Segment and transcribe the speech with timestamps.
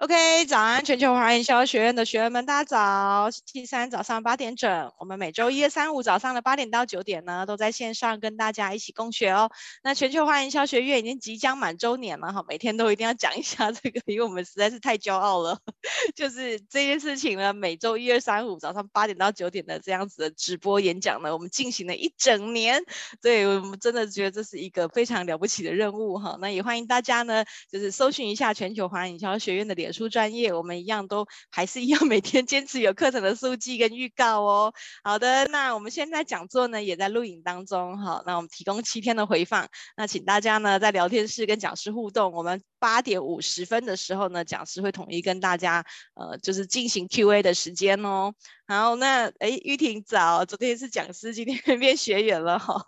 [0.00, 3.30] OK，早安，全球华营销学院的学员们，大家早。
[3.30, 9.50] 星期三早上八点整，我们每周一、二、三、五早上的八点到九点呢，都在线上跟大家一起共学哦。
[9.82, 15.58] 那全球华营销学院已经即将满周年了哈，每天都一定要讲一下这个，因为我们实在是太骄傲了。
[16.16, 22.82] 就是这件事情呢，每周一、二、三、五早上八点到九点的这样子的直播演讲呢，我们进行了一整年，
[23.20, 26.38] 对，我们真的觉得这是一个非常了不起的任务哈。
[26.40, 29.89] 那也欢迎大家呢，就是搜寻一下全球华营销学院的脸。
[29.92, 34.72] 出专业，我们一样都还是一样，每天坚持有课程的速记跟预告哦。
[35.02, 42.32] 好的，那我们现在讲座呢也在录影当中，好，那我们提供七天的回放，那请大家呢在聊天室跟讲师互动。
[42.32, 48.32] 我们八点五十分的时候呢，讲师会统一跟大家呃就是进行 Q&A 的时间哦。
[48.70, 52.86] 好，那哎，玉婷早，昨天是讲师，今天 变学员了哈。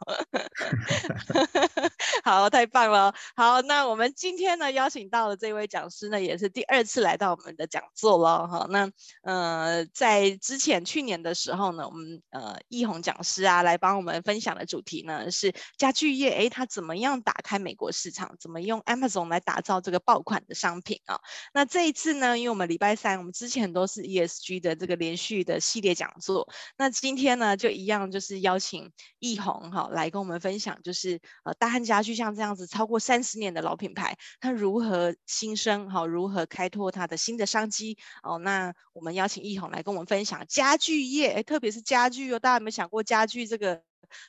[2.22, 3.12] 好，太棒了。
[3.34, 8.64] 好，那我们今天呢邀请到的这位讲师呢，也是第二次来到我们的讲座了哈。
[8.70, 8.88] 那
[9.22, 18.36] 呃，在之前去年的时候呢，我们呃易宏讲师啊来帮我们分享的主题呢是家具业，哎，他怎么样打开美国市场？
[18.38, 21.18] 怎么用 Amazon 来打造这个爆款的商品啊？
[21.52, 25.60] 那这一次呢，因为我们礼拜三，我们之前都是 ESG 的这个连续的。
[25.72, 38.38] 系列讲座，那今天呢就一样，就是邀请易红哈来跟我们分享，就是呃大汉家具像这样子超过三十年的老品牌，它如何新生哈，如何开拓它的新的商机哦。
[38.38, 43.82] 那我们邀请易红来跟我们分享家具业，哎，特别是家具哦，大家有没有想过家具这个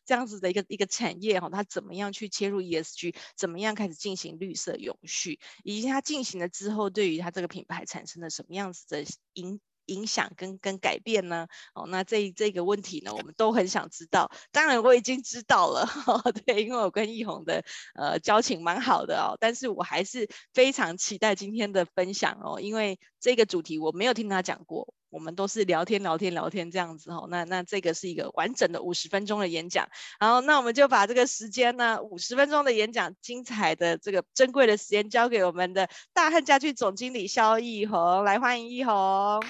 [0.05, 11.47] 这样子的一个一个产业哈，它怎么样去切入 ESG，怎么样开始进行绿色永续，以及它进行了之后，对于它这个品牌产生了什么样子的影影响跟跟改变呢？
[11.73, 14.31] 哦，那这这个问题呢，我们都很想知道。
[14.51, 17.63] 当然我已经知道了，哦、 对，因为我跟易红的
[17.95, 19.37] 呃交情蛮好的哦。
[19.39, 24.93] 但是我还是非常期待今天的分享哦，因为这个主题我没有听他讲过。
[25.13, 27.27] 我们都是聊天聊天聊天这样子哦。
[27.29, 29.87] 那那这个是一个完整的五十分钟的演讲。
[30.19, 39.43] 好，那我们就把这个时间呢，五十分钟的演讲，精彩的这个珍贵的时间，交给我们的大汉家具总经理萧易宏，来欢迎易宏。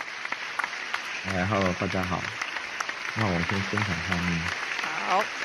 [1.26, 2.22] 哎，Hello，大家好。
[3.16, 4.40] 那我先分享画面。
[5.08, 5.43] 好。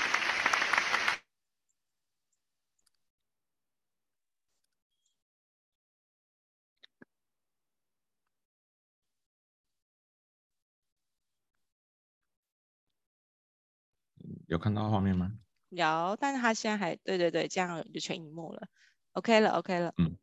[14.48, 15.30] 有看到画面吗？
[15.68, 18.66] 有，但是他现在还对对对，这样就全荧幕了
[19.12, 19.92] ，OK 了，OK 了。
[19.98, 20.16] 嗯，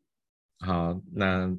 [0.58, 1.56] 好，那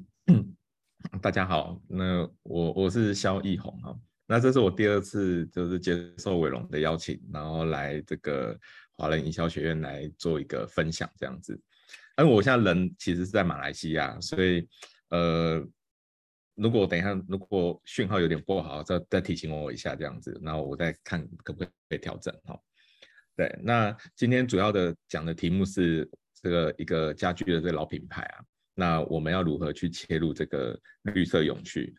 [1.22, 3.96] 大家好，那我我是萧易宏啊，
[4.26, 8.60] 那这是我第二次就是接受伟龙的邀请，然后来这个
[8.98, 11.54] 华人营销学院来做一个分享这样子。
[12.18, 14.68] 因为我现在人其实是在马来西亚，所以
[15.10, 15.66] 呃。
[16.58, 22.60] 如果等一下，如果讯号有点不好，再再提醒我一下这样子，然后我再看可不可以调整哈。
[23.36, 26.10] 对，那今天主要的讲的题目是
[26.42, 31.94] 这个一个家具的这个老品牌啊，那我们要如何去切入这个绿色永续？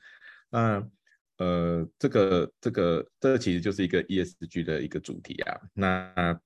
[0.50, 0.84] 那
[1.36, 5.60] 呃，这个这个这其实就是一个 ESG 的一个主题啊。
[5.72, 6.40] 那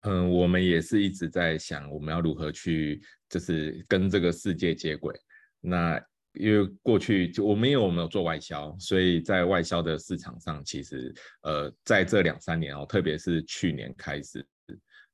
[0.00, 5.14] 嗯、我们也是一直在想，我们要如何去就是跟这个世界接轨。
[5.60, 6.02] 那
[6.34, 11.12] 因为过去就我们因为我们有做外销，所以在外销的市场上，其实
[11.42, 14.46] 呃在这两三年哦，特别是去年开始，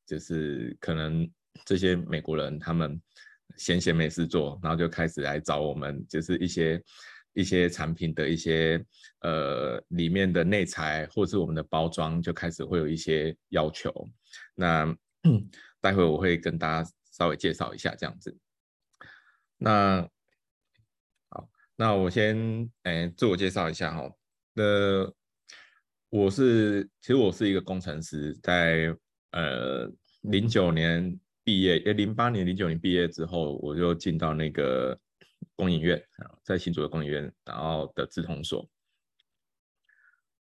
[0.06, 1.28] 就是可能
[1.64, 3.00] 这些美国人他们
[3.56, 6.82] 闲闲没事做，然后就开始来找我们，就是一些
[7.32, 8.84] 一些产品的一些
[9.20, 13.92] 呃里面的内材或是我们的包装就开始会有一些要求。
[14.54, 14.94] 那
[15.80, 18.36] 待会我会跟大家稍微介绍一下这样子。
[19.56, 20.06] 那
[21.76, 24.08] 那我先诶、自我介绍一下哈，
[24.52, 25.12] 那
[26.08, 28.96] 我是其实我是一个工程师，在
[29.32, 29.90] 呃
[30.22, 34.96] 零九年毕业，诶零八年零九年毕业之后，我就进到那个
[35.56, 36.00] 工研院，
[36.44, 38.68] 在新竹的工研院，然后的资通所。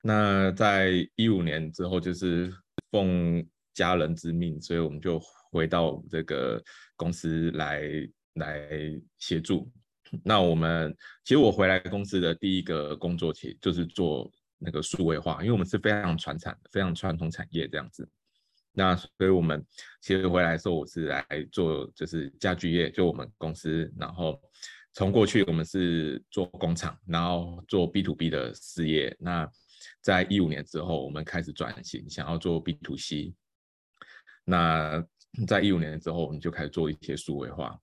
[0.02, 2.50] 那在一五年之后，就是
[2.90, 6.64] 奉家人之命，所以我们就回到这个
[6.96, 7.82] 公司来
[8.36, 8.70] 来
[9.20, 9.70] 协助。
[10.24, 18.08] 那我们其实我回来公司的第一个工作其实就是做那个数位化，因为我们是非常传产、非常传统产业这样子。
[18.72, 19.66] 那所以我们
[20.02, 23.92] 其实回来的时候，我是来做就是家具业，就我们公司。
[23.98, 24.40] 然后
[24.94, 29.16] 从过去我们是做工厂，然后做 B to B 的事业。
[29.20, 29.50] 那
[30.02, 33.34] 在一五年之后，我们开始转型，想要做 B to C。
[34.44, 35.04] 那
[35.48, 37.80] 在一五年之后，我们就开始做一些数位化。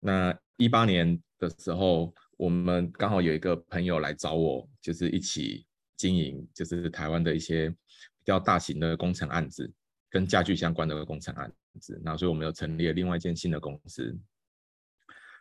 [0.00, 5.66] 那一八年的时候，我们刚好有一个朋友来找我，就是一起
[5.96, 7.76] 经营，就是台湾的一些比
[8.26, 9.68] 较大型的工程案子，
[10.10, 11.50] 跟家具相关的工程案
[11.80, 12.00] 子。
[12.04, 14.14] 那所以我们又成立了另外一间新的公司。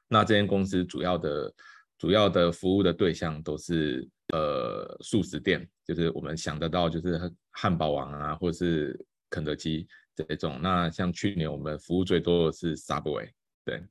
[0.07, 1.53] 那这间公司主要的
[1.97, 7.19] 主要的服务的对象都是呃速食店，就是我们想得到就是
[7.51, 9.85] 汉堡王啊，或者是肯德基
[10.15, 10.61] 这种。
[10.61, 13.29] 那像去年我们服务最多的是 Subway，
[13.65, 13.83] 对。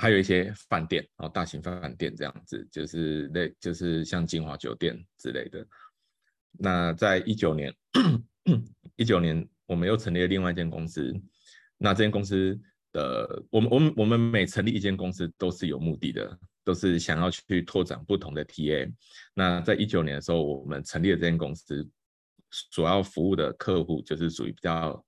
[0.00, 5.66] 还有一些饭店啊，大型饭店这样子，就是类就是像金华酒店之类的。
[6.52, 7.70] 那在一九年，
[8.96, 11.14] 一九年我们又成立了另外一间公司。
[11.76, 12.58] 那这间公司
[12.92, 18.90] 的，我们我们我们每成立一间公司都是有目的的，都是想要去拓展不同的 TA。
[19.34, 21.86] 那在一九年的时候，我们成立了这间公司，
[22.70, 25.04] 主要服务的客户就是属于比较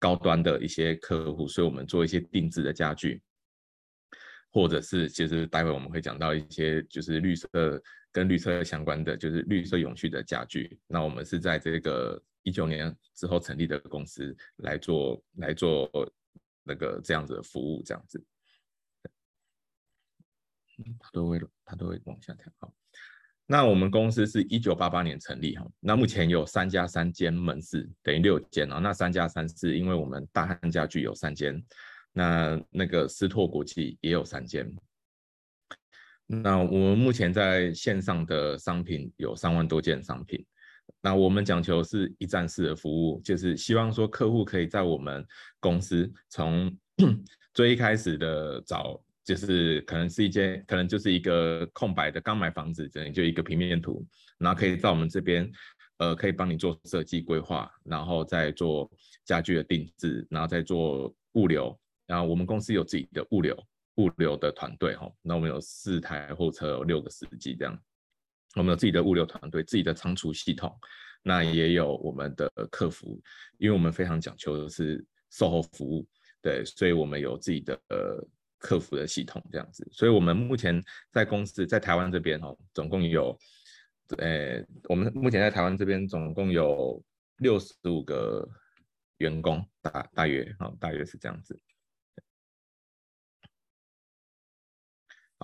[0.00, 3.22] 高端的一些客户，所以我们做一些定制的家具。
[4.54, 7.48] 或者是，其实待会我们会讲到一些，就是绿色
[8.12, 10.78] 跟绿色相关的，就是绿色永续的家具。
[10.86, 15.90] 那我们是在这个一九年之后成立的公司来做来做
[16.62, 18.24] 那个这样子的服务，这样子。
[21.00, 22.44] 他都会他都会往下跳。
[22.60, 22.72] 好，
[23.46, 28.78] 那我们公司是一九八八年成立哈，那目前有三加三间门市，等于六间啊。
[28.78, 31.60] 那三加三是因为我们大汉家具有三间。
[32.16, 34.72] 那那个思拓国际也有三间，
[36.26, 40.46] 那我们目前在线上的商品有三万多件商品，
[41.00, 45.26] 那我们讲求是一站式的服务，就是希望说客户可以在我们
[45.58, 46.72] 公司从
[47.52, 54.06] 最一开始的找，就是可能是一间，可能就是一个空白的刚买房子，等于就一个平面图，
[54.38, 55.50] 然后可以在我们这边，
[55.98, 58.88] 呃，可以帮你做设计规划，然后再做
[59.24, 61.76] 家具的定制，然后再做物流。
[62.06, 63.56] 然后我们公司有自己的物流
[63.96, 67.78] 物流的团队哈，那我们有四台货车，有六个司机这样。
[68.56, 70.72] 我们有自己的物流团队，自己的仓储系统，
[71.22, 73.20] 那也有我们的客服，
[73.58, 76.06] 因为我们非常讲求的是售后服务，
[76.40, 78.24] 对，所以我们有自己的呃
[78.58, 79.84] 客服的系统这样子。
[79.90, 80.80] 所以我们目前
[81.10, 83.36] 在公司在台湾这边哈，总共有，
[84.18, 87.02] 呃，我们目前在台湾这边总共有
[87.38, 88.48] 六十五个
[89.18, 91.60] 员工，大大约哈，大约是这样子。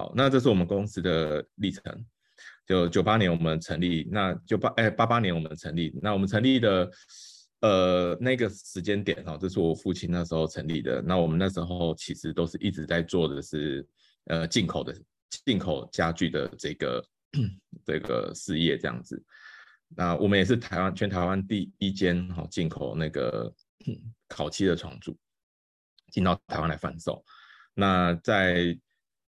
[0.00, 1.82] 好，那这是我们公司的历程。
[2.66, 6.90] 就九八年我们成立，那九八哎八八年我们成立，那我们成立的
[7.60, 11.02] 呃那个时间点哈，这是我父亲那时候成立的。
[11.02, 13.86] 那我们那时候其实都是一直在做的是
[14.24, 14.96] 呃进口的
[15.44, 17.04] 进口家具的这个
[17.84, 19.22] 这个事业这样子。
[19.88, 23.52] 那我们也是台湾全台湾第一间哈进口那个
[24.28, 25.14] 烤漆的床组
[26.10, 27.22] 进到台湾来贩售。
[27.74, 28.74] 那在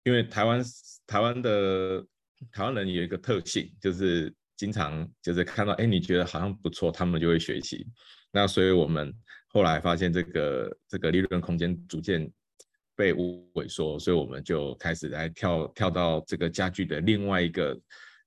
[0.04, 0.64] 因为台湾
[1.06, 2.06] 台湾的
[2.52, 7.86] 台湾人有一个特性，就是经常就是看到哎，你觉得好像不错，他们就会学习。
[8.32, 9.14] 那所以我们
[9.48, 12.32] 后来发现这个这个利润空间逐渐
[12.96, 17.82] 被萎缩，所以我们就开始来跳跳到这个家具的另外一个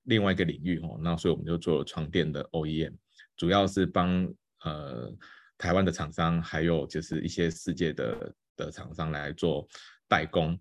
[0.04, 0.98] 另外一个领域哦。
[1.00, 2.94] 那所以我们就做了床垫的 OEM，
[3.36, 4.28] 主要是帮
[4.64, 5.12] 呃
[5.56, 9.66] 台湾的厂商，还有就是一些世界的的厂商来做
[10.08, 10.58] 代工。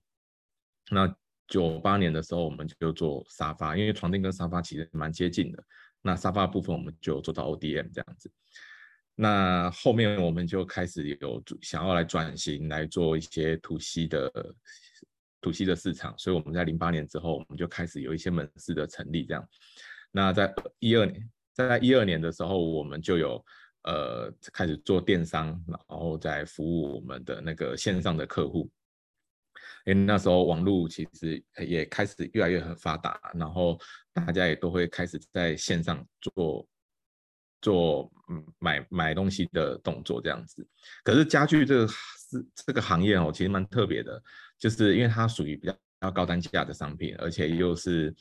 [0.94, 1.16] 那
[1.48, 5.64] 九八年的时候，我们就做沙发，因为床垫跟沙发其实蛮接近的。
[6.02, 8.30] 那沙发部分我们就做到 ODM 这样子。
[9.16, 14.30] 那后面我们就开始有想要来转型，来做一些土漆的
[15.40, 16.14] 土漆的市场。
[16.18, 19.48] 所以我们在零八年之后，我们就开始有一些门市的成立这样。
[20.12, 23.46] 那在一二年，在一二年的时候，我们就有
[23.84, 28.70] 呃开始做电商，然后再服务我们的那个线上的客户。
[29.86, 33.80] 因为那时候网络其实也开始越来越很发达，然后
[34.14, 36.68] 大家也都会开始在线上做
[37.62, 40.68] 做嗯买买东西的动作这样子。
[41.04, 44.22] 可是家具这个是这个行业哦，其实蛮特别的，
[44.58, 48.14] 就是因为它属于比较高单价的商品，而且又是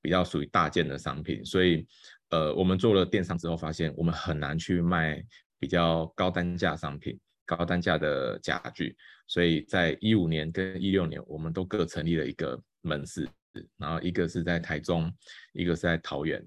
[0.00, 1.86] 比较属于大件的商品，所以
[2.30, 5.22] 呃我们做了电商之后，发现我们很难去卖
[5.58, 7.18] 比较高单价商品。
[7.56, 13.28] 高单价的家具，所以在一五年跟一六年，我们都各成立了一个门市，
[13.76, 15.12] 然后一个是在台中，
[15.52, 16.40] 一个是在桃园。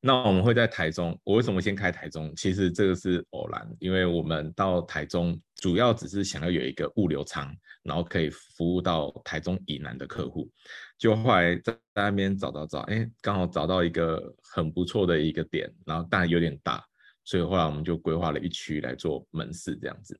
[0.00, 2.32] 那我们会在台中，我为什么先开台中？
[2.36, 7.52] 其实这个是偶然，因为我们到台中主要只是想要有一个物流仓，
[7.84, 10.50] 然后可以服务到台中以南的客户。
[10.98, 16.84] 就后来在那边找找找，哎，刚好找到一个很不错的一个点，然后但有点大。
[17.28, 20.18] 所以后来我们就规划了一区来做门市这样子。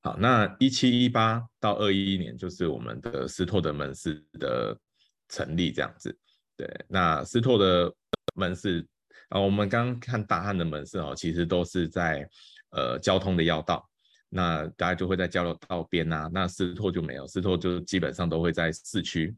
[0.00, 4.78] 好，那一七一八到二一一年就是我们的斯拓的门市的
[5.28, 6.16] 成立，这样子。
[6.56, 7.92] 对，那斯拓的
[8.36, 8.86] 门市
[9.30, 12.24] 啊，我们刚刚看大汉的门市哦，其实都是在
[12.70, 13.84] 呃交通的要道，
[14.28, 16.30] 那大家就会在交流道边啊。
[16.32, 19.34] 那斯拓就没有，斯拓就基本上都会在市区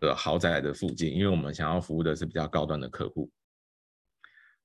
[0.00, 3.30] 的豪宅的附近，因为我们想要服务的是比较高端的客户。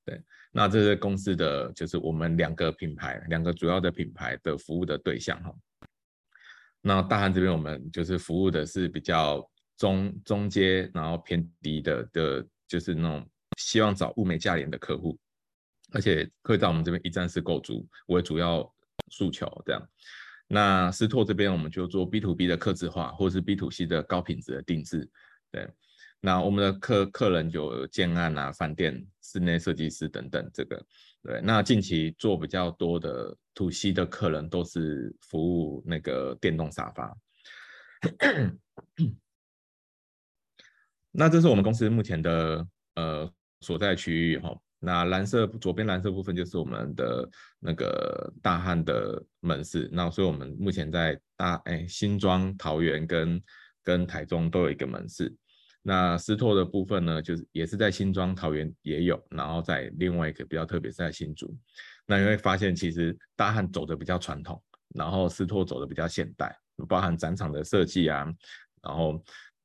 [0.05, 0.21] 对。
[0.53, 5.55] 那这是公司的，就是我们两个品牌，两个主要的品牌的服务的对象哈。
[6.81, 13.25] 那大汉这边我们就是服务的是比较中中阶，然后偏低的的，就是那种
[13.57, 15.17] 希望找物美价廉的客户，
[15.93, 18.69] 而且会在我们这边一站式购足为主要
[19.09, 19.89] 诉求这样。
[20.53, 25.09] 那斯拓这边我们就做 B to B 的客制化，或是 B to C 的高品质的定制，
[25.49, 25.65] 对。
[26.19, 30.85] 那我们的客客人有建案啊、饭店、室内设计师等等，这个
[31.23, 31.41] 对。
[31.41, 37.17] 那近期做比较多的 to C 的客人都是服务那个电动沙发。
[41.11, 44.53] 那这是我们公司目前的呃所在区域哈。
[44.83, 49.87] 那蓝色左边蓝色部分就是我们的那个大汉的门市。
[49.91, 53.41] 那所以我们目前在大哎新庄、桃园跟
[53.83, 55.31] 跟台中都有一个门市。
[55.83, 61.55] 那斯拓的部分呢，就是也是在新庄、桃园也有，然后在另外一个比较特别是在新竹。
[62.07, 64.61] 那你会发现，其实大汉走的比较传统，
[64.95, 66.55] 然后斯拓走的比较现代，
[66.87, 68.27] 包含展场的设计啊，
[68.83, 69.23] 然后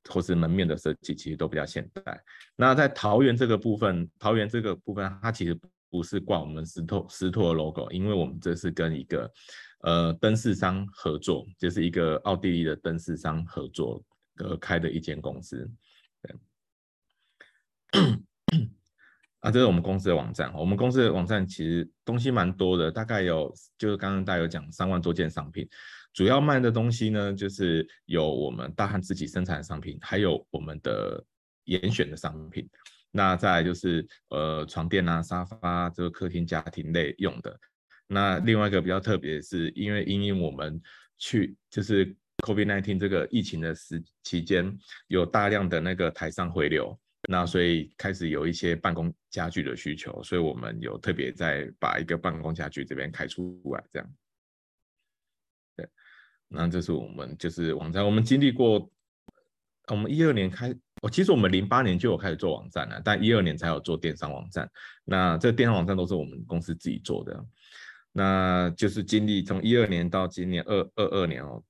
[0.09, 2.23] 或是门面的设计，其实都比较现代。
[2.57, 5.59] 那在桃园这个部分，桃园这个部分它其实
[5.91, 9.33] 不是挂我们斯拓斯拓的 logo，因为我们这是跟一个
[9.81, 14.03] 呃灯饰商合作，就是一个奥地利的灯饰商合作
[14.39, 15.71] 而开的一间公司。
[16.23, 16.35] 对
[19.41, 20.53] 啊，这是我们公司的网站。
[20.55, 25.69] 我们公司的网站其实东西蛮多的，大概有就是刚刚大家有讲三万多件商品。
[26.17, 31.23] 主要卖的东西呢，就是有我们大汉自己生产的商品，还有我们的
[31.65, 32.67] 严选的商品。
[33.11, 37.55] 那再就是呃床垫啊、沙发，这个客厅家庭类用的。
[38.07, 40.81] 那另外一个比较特别是，因为因为我们
[41.19, 44.75] 去就是 COVID-19 这个疫情的时期间，
[45.09, 46.99] 有大量的那个台商回流。
[47.29, 54.15] 那所以开始有一些办公家具的需求，所以我们有特别在把一个办公家具这边开出来，这样。
[56.49, 58.91] 那这是我们就是网站，我们经历过，
[59.88, 60.71] 我们一二年开，
[61.03, 64.71] 哦，其实我们零八年就有开始做网站了，但一二年才有做电商网站。
[65.05, 67.45] 那这电商网站都是我们公司自己做的，
[68.12, 71.62] 那就是经历从一二年到今年二二二年哦。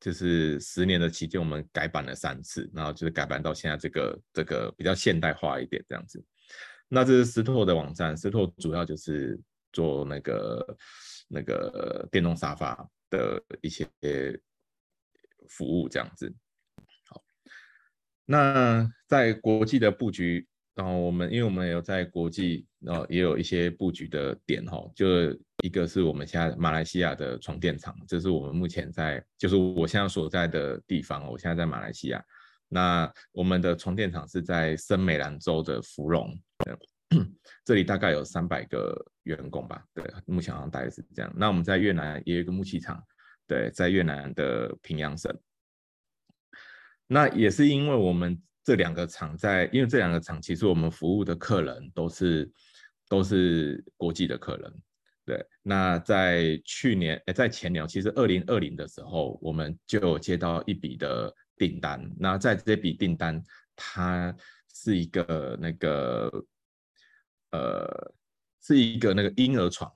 [0.00, 6.22] 就是十年的期间，我们改版了三次，然后就是改版到现在这个这个比较现代化一点这样子。
[6.88, 9.40] 那这是斯拓的网站，斯拓主要就是
[9.72, 10.76] 做那个
[11.26, 13.86] 那个电动沙发的一些
[15.48, 16.34] 服务这样子。
[17.08, 17.22] 好，
[18.24, 20.46] 那在国际的布局。
[20.76, 25.06] 然后我们，因为我们有在国际，然后也有一些布局的点哈，就
[25.62, 32.20] 一个是我们现在马来西亚的床垫厂，这是我们目前在，就是我现在所在的地方，我现在在马来西亚。
[32.66, 36.36] 那我们的床垫厂是在森美兰州的芙蓉，
[37.64, 41.32] 这里大概有三百个员工吧，对，目前好像大概是这样。
[41.36, 43.02] 那我们在越南也有一个木器厂，
[43.46, 45.34] 对，在越南的平阳省。
[47.06, 48.40] 那也是因为我们。
[48.66, 52.50] 这两个厂在，因为这两个厂其实我们服务的客人都是
[53.10, 54.74] 都是国际的客人，
[55.26, 55.46] 对。
[55.62, 62.10] 那在去年，哎，在前年，其实二零二零的时候，我们就接到一笔的订单。
[62.18, 63.38] 那在这笔订单，
[63.76, 64.34] 它
[64.72, 66.32] 是一个那个，
[67.54, 68.14] 呃，
[68.60, 69.88] 是一个那个婴儿床，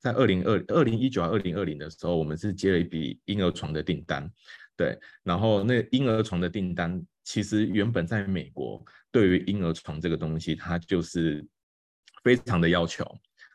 [0.00, 4.28] 在二零二二零一九二零二零的时候，我们是接了一笔婴儿床的订单，
[4.76, 4.98] 对。
[5.22, 7.00] 然后那婴儿床的订单。
[7.22, 8.82] 其实原本在美国，
[9.12, 11.46] 对于婴儿床这个东西，它就是
[12.24, 13.06] 非常的要求，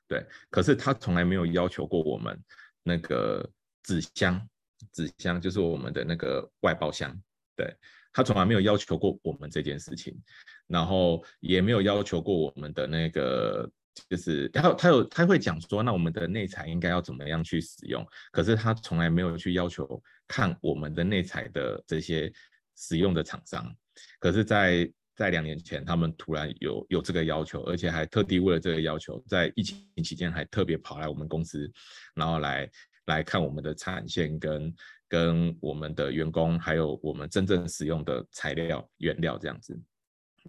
[0.08, 0.26] 对。
[0.50, 2.42] 可是他从来没有要求过我们
[2.84, 3.46] 那个
[3.84, 4.48] 纸箱，
[4.94, 7.12] 纸箱就是我们的那个外包箱，
[7.54, 7.76] 对。
[8.14, 10.18] 他从来没有要求过我们这件事情，
[10.68, 13.70] 然后也没有要求过我们的那个，
[14.10, 22.32] 就是他他有他会讲说，那我们的内材应该要怎么样去使用，可是他从来没有去要求看我们的内材的这些。
[22.78, 23.74] 使用的厂商，
[24.20, 31.72] 可是在，在在两年前，他们突然有有这个要求，而且还特地为了这个要求，在疫情期间还特别跑来我们公司，
[32.16, 32.70] 然后来
[33.06, 34.76] 来看我们的产线跟
[35.08, 39.82] 跟我们的员工，还有我们真正使用的材料原料这样子。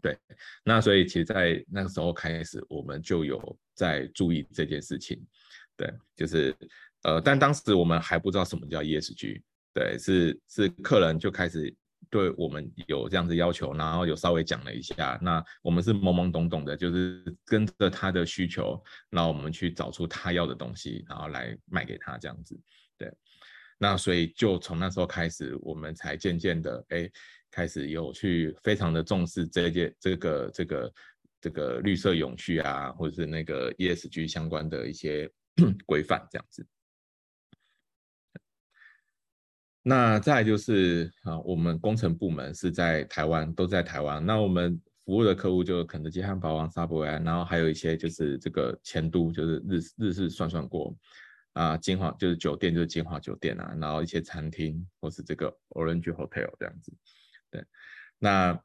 [0.02, 0.16] 对，
[0.64, 5.20] 那所以其实，在那个时候开始，我们就有在注意这件事情。
[5.76, 6.54] 对，就是
[7.02, 9.42] 呃，但当时我们还不知道什么叫 ESG，
[9.74, 11.74] 对，是是客人就开始
[12.08, 22.58] 对我们有这样子要求，然后有稍微讲了一下，那我们是懵懵懂懂的，就是跟着他的需求，然后我们去找出他要的东西，然后来卖给他这样子，
[22.96, 23.12] 对，
[23.76, 27.10] 那所以就从那时候开始，我们才渐渐的哎，
[27.56, 30.92] 开始有去非常的重视这件这个这个
[31.40, 35.26] 这个绿色永续啊，或者是那个 ESG 相关的一些
[35.86, 36.66] 规范这样子。
[39.82, 44.22] 那再就是啊，我们工程部门是在台湾，都在台湾。
[44.26, 50.94] 那我们服务的客户就肯德基、汉堡王、Subway，然后还有一些就是这个前都，就是日日式涮涮锅
[51.54, 56.92] 啊，金华就是酒店，就是金华酒店啊，然后一些餐厅或是这个 Orange Hotel 这样子。
[57.50, 57.64] 对，
[58.18, 58.58] 那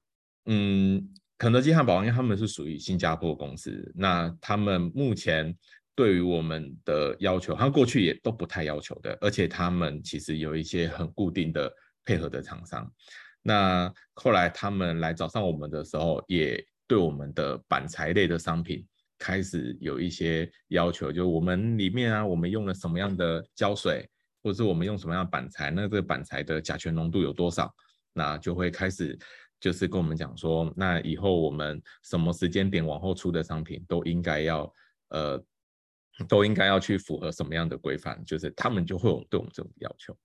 [0.46, 5.58] 嗯，肯德基、汉堡王，因为他们是属于新加坡公司，那他们目前。
[5.94, 11.72] 对于我们的要求，他过去也都不太要求的，而且他们其实有一些很固定的
[12.06, 12.90] 配合的厂商。
[13.44, 18.88] 那后来他们来找上我们的时候，也对我们的板材类的商品
[19.20, 24.10] 开始有一些要求，就我们里面啊，我们用了什么样的胶水，
[24.42, 27.72] 或者是我们用什么样的板材，那这个板材的甲醛浓度有多少，
[28.14, 29.18] 那就会开始
[29.60, 34.74] 就是跟我们讲说，那以后我们什么时间点往后出的商品都应该要
[35.10, 35.44] 呃。
[36.28, 38.24] 都应该要去符合什么样的规范？
[38.26, 40.16] 就是他们就会有对我们这种要求。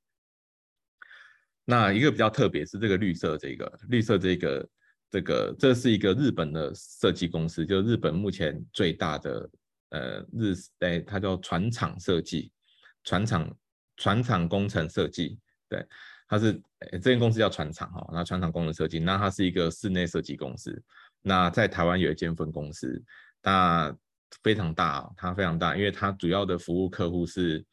[1.64, 4.69] 那一个比较特别是这个绿色这个绿色这个
[5.11, 9.50] 这个这是一个日本的设计公司，就是日本目前最大的
[9.90, 12.52] 呃日哎，它叫船厂设计，
[13.05, 13.57] 船厂
[13.97, 15.87] 船厂工程设计，对，
[16.28, 16.61] 它是
[16.92, 20.83] 这间公司叫船厂哈，那船厂工程设计，那它是一个室内设计公司，
[21.23, 23.02] 那在台湾有一间分公司，
[23.42, 23.97] 那。
[24.42, 27.64] 非常大，它非常大，因为它主要的服务客户是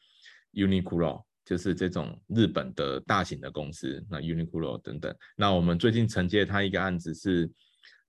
[0.53, 5.13] Uniqlo，就是这种日本的大型的公司，那 Uniqlo 等等。
[5.36, 7.51] 那我们最近承接它一个案子是，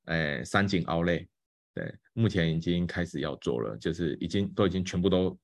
[0.04, 1.26] 诶，三井奥莱，
[1.74, 5.36] 对，目前已经开始要做了，就是已经都已经全部都，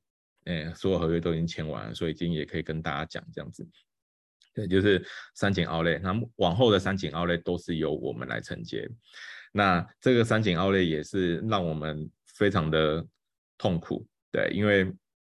[0.44, 3.66] 诶，所有合约都已经签完了，所以今天也可以跟大家讲这样子。
[4.54, 8.88] 对，就是三井奥莱，那往后的三井奥莱都是由我们来承接。
[9.52, 12.10] 那这个三井奥莱也是让我们。
[12.36, 13.06] 非常的
[13.58, 14.90] 痛苦，对，因为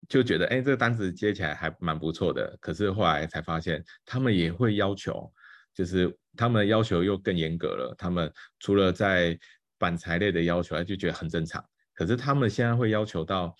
[0.08, 5.28] 就觉得哎，这个单子接起来还蛮不错的，可是后来才发现，他们也会要求，
[5.74, 7.92] 就是他们的要求又更严格了。
[7.98, 9.36] 他们除了在
[9.78, 11.64] 板材类的要求，就觉得很正常。
[11.92, 13.52] 可是他们现在会要求到，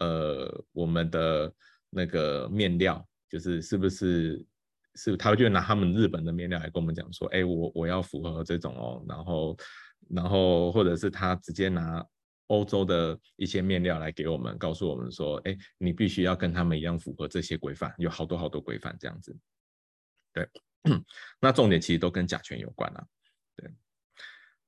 [0.00, 1.50] 呃，我们的
[1.88, 4.44] 那个面料，就是是不是
[4.94, 9.56] 是，他就拿他们日本的面料来跟我们讲说，哎，我我要符合这种哦，然后
[10.10, 12.04] 然后或者是他直接拿。
[12.50, 19.38] 欧洲的一些面料来给我们，告诉我们说，哎，你必须要跟他们一样符合这些规范，有好多好多规范这样子。
[20.32, 20.48] 对，
[21.40, 23.06] 那重点其实都跟甲醛有关啊。
[23.54, 23.70] 对，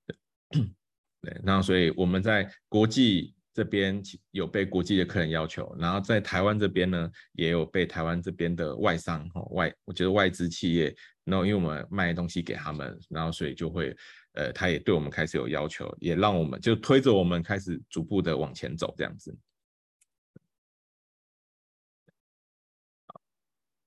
[0.06, 0.16] 对，
[1.22, 13.96] 对，那所以我们在国际这边有被国际的客人要求，然后在台湾这边呢，也有被台湾这边的外商哦外，我觉得外资企业，然后因为我们卖东西给他们，然后所以就会。
[14.34, 19.36] 呃，他也对我们开始有要求，也让我们就推着我们开始逐步的往前走这样子。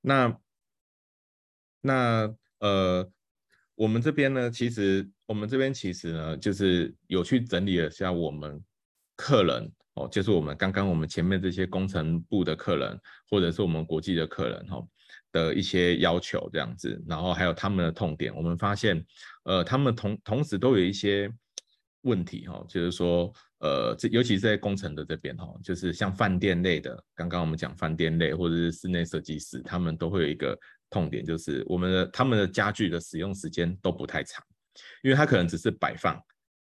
[0.01, 0.39] 那
[1.81, 3.11] 那呃，
[3.73, 8.63] 我们这边呢，其实我们这边其实呢，就是有去整理了下我们
[9.15, 12.99] 客人哦，就是我们刚刚我们前面这些工程部的客人，
[13.29, 14.81] 或者是我们国际的客人哈。
[15.31, 19.05] 的一些要求这样子，然后还有他们的痛点，我们发现，
[19.43, 21.29] 呃，他们同同时都有一些
[22.03, 30.57] 问题哈，就是说，呃，这尤其是在工程的这边哈，就是像饭店类的，刚刚我们讲饭店类或者是室内设计师，他们都会有一个
[30.89, 34.41] 痛点，就是我们的他们的家具的使用时间都不太长，
[35.03, 36.17] 因为他可能只是摆放，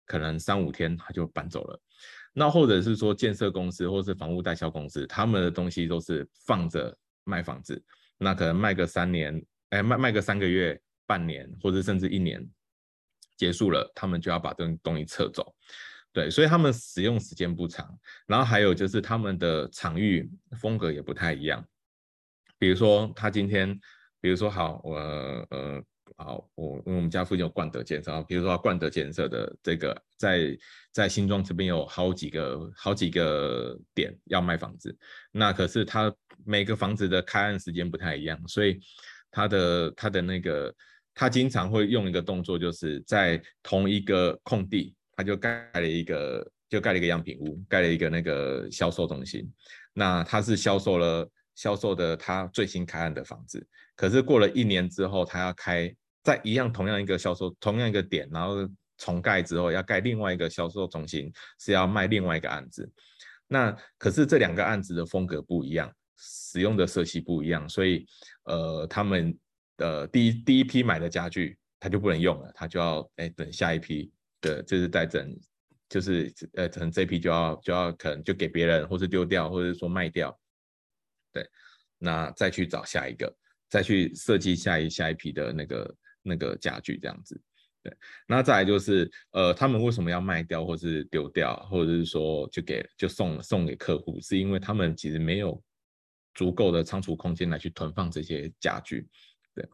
[0.07, 1.79] 可能三五天他就搬走了，
[2.37, 7.83] 那或者是说建设公司或是房屋代销公司，他们的东西都是放着卖房子。
[8.19, 12.45] 那可能卖个三年，哎，卖卖个三个月、半年，或者甚至一年，
[13.37, 15.55] 结束了，他们就要把这种东西撤走。
[16.13, 17.89] 对，所以他们使用时间不长。
[18.27, 20.29] 然后还有就是他们的场域
[20.61, 21.65] 风格也不太一样。
[22.59, 23.79] 比如说他今天，
[24.21, 25.83] 比如说好，我呃
[26.17, 30.59] 好，我我们家附近有冠德建设，比如说冠德建设的这个在
[30.93, 34.97] 在新庄这边有好几个好几个点要卖房子，
[35.33, 36.15] 那可是他。
[36.47, 38.79] 每个房子的开案时间不太一样，所以
[39.31, 40.75] 他的他的那个
[41.15, 49.51] 他经常会用一个动作，就是在同一个空地，他就盖了一个就盖了一个样品屋，盖了一个那个销售中心。
[49.95, 55.95] 那他是销售了销售的他最新开案的房子，可是过了一年之后，他要开
[56.25, 62.91] 在一样同样一个销售同样一个点，然后重盖之后要盖另外一个销售中心，是要卖另外一个案子。
[63.47, 68.05] 那可是这两个案子的风格不一样，使用的色系不一样，所以
[68.45, 69.39] 呃，他们
[69.77, 74.11] 的第一第一批买的家具他就不能用了，他就要哎等下一批
[74.41, 75.33] 的，就是待整。
[75.87, 80.37] 就是呃，可能这批就要就要可能就给别人，或是丢掉，或者说卖掉，
[81.31, 81.47] 对，
[81.99, 83.33] 那再去找下一个，
[83.69, 87.41] 再去设计下一下一批的那个那个家具这样子，
[87.83, 87.95] 对，
[88.27, 95.63] 那再来就是呃，他们为什么要卖掉，或是丢掉，或者是说就给就送送给客户，是因为他们其实没有
[96.35, 99.07] 足够的仓储空间来去囤放这些家具，
[99.55, 99.69] 对，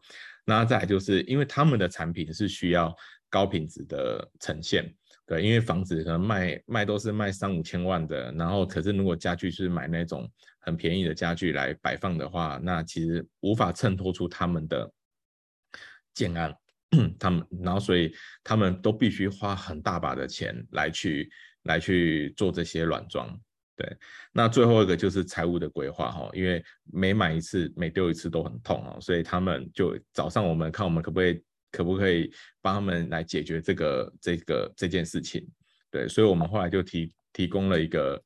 [0.45, 2.95] 那再来就是因为他们的产品是需要
[3.29, 4.93] 高品质的呈现。
[5.27, 14.91] 对，因为房子可能卖卖都是卖三五千万的，然后可是如果家具是买那种很便宜的家具来摆放的话，那其实无法衬托出他们的
[16.13, 16.55] 建案，
[17.19, 21.29] 他们然后所以他们都必须花很大把的钱来去
[21.63, 23.39] 来去做这些软装。
[23.75, 23.97] 对，
[24.31, 31.43] 那最后一个就是财务的规划哈，因为每买一次每丢一次都很痛啊，所以他们就早上我们看我们可不可以。
[31.73, 32.29] 可不可以
[32.61, 35.47] 帮他们来解决这个这个这件事情？
[35.89, 38.21] 对，所以我们后来就提提供了一个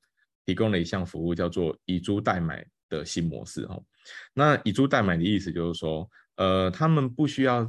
[0.47, 3.79] 提供了一项服务，叫做以租代买的新模式哈。
[4.33, 7.63] 那以租代买的意思就是说，呃，他们不需要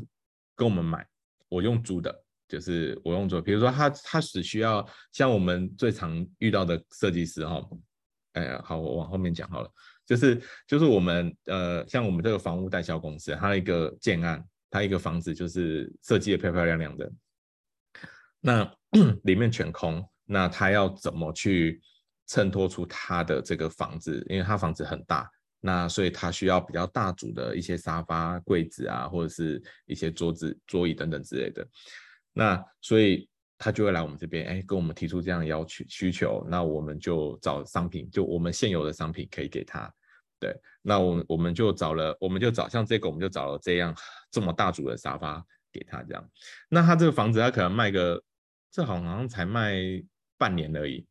[0.54, 1.06] 跟我们买，
[1.48, 3.40] 我用租的，就是我用租。
[3.40, 7.62] 比如说他他只需要像我们最常遇到的设计师哈，
[8.32, 9.70] 哎，好，我往后面讲好了，
[10.04, 14.44] 就是就是我们呃，像我们这个房屋代销公司，它一个建案。
[14.68, 17.10] 它一个房子就是设计的漂漂亮亮的，
[18.40, 18.70] 那
[19.22, 21.80] 里面全空，那他要怎么去
[22.26, 24.22] 衬托出他的这个房子？
[24.28, 25.30] 因为他房子很大，
[25.66, 31.66] 那所以他需要比较大组的一些沙发、柜子啊，或者是一些桌子、桌椅等等之类的。
[32.32, 39.92] 那所以他就会来我们这边，哎，跟我们提出这样的要求需求，那我们就找商品，就我们现有的商品可以给他。
[40.38, 43.92] 对，那我们我们就找了，我们就找像这个，我们就找了这样
[44.30, 46.30] 这么大组的沙发给他这样。
[46.68, 48.22] 那他这个房子，他可能卖个，
[48.70, 49.74] 这好像才卖
[50.38, 51.04] 半年而已。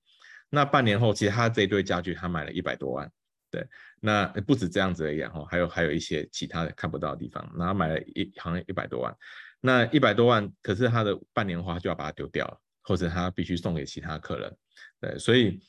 [0.50, 3.12] 那半年后，其实他这一堆家具他买了一百多万。
[3.56, 3.68] 对，
[4.02, 7.50] 那不止这样子而已哈，还有还有一些其他的看不到的地方。
[7.58, 9.16] 然后买了一好像一百多万，
[9.62, 14.58] 那一百多万，可是他的半年花就要把它丢掉了，或者他必须送给其他客人。
[15.00, 15.60] 对，所以。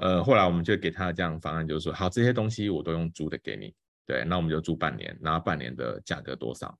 [0.00, 3.74] 呃，后来我们就给他这样的方案，就是说，好，这些东西我都用租的给你，
[4.06, 6.78] 对，那我们就租半年，然后半年的价格多少，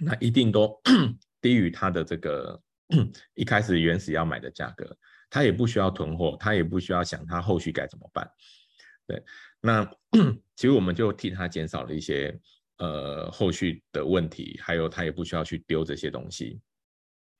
[0.00, 0.76] 那一定都
[1.40, 2.60] 低于他的这个
[3.34, 4.98] 一开始原始要买的价格，
[5.30, 8.28] 他也不需要囤货，他也不需要想他后续该怎么办，
[9.06, 9.22] 对，
[9.62, 9.82] 那
[10.56, 12.38] 其实我们就替他减少了一些
[12.76, 16.60] 呃后续的问题，还有他也不需要去丢这些东西，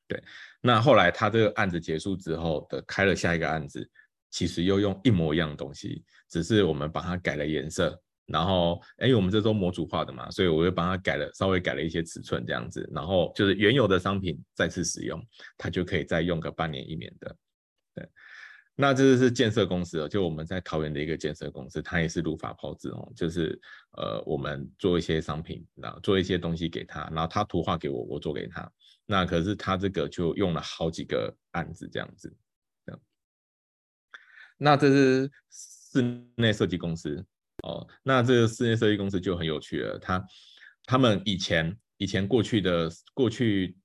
[0.08, 0.22] 对，
[0.62, 3.86] 那后来他这个案子结束之后的开了下一个案子。
[4.34, 15.22] 其实又用一模一样的东西，只是我们把它改了颜色，然后，哎，我们这都模组化的嘛，所以我又帮他改了，稍微改了一些尺寸这样子，然后就是原有的商品再次使用，
[15.58, 17.36] 它就可以再用个半年一年的。
[17.94, 18.08] 对，
[18.74, 23.60] 那这是建设公司哦，就我们在桃园的一个建设公司，它也是如法炮制哦，就是
[23.98, 28.70] 呃，我们做一些商品，然后做一些东西给他，然后他图画给我，我做给他，
[29.06, 32.34] 那可是他这个就用了好几个案子这样子。
[34.58, 37.24] 那这是室内设计公司
[37.64, 39.98] 哦，那这个室内设计公司就很有趣了。
[39.98, 40.24] 他
[40.84, 43.76] 他们以前以前过去的过去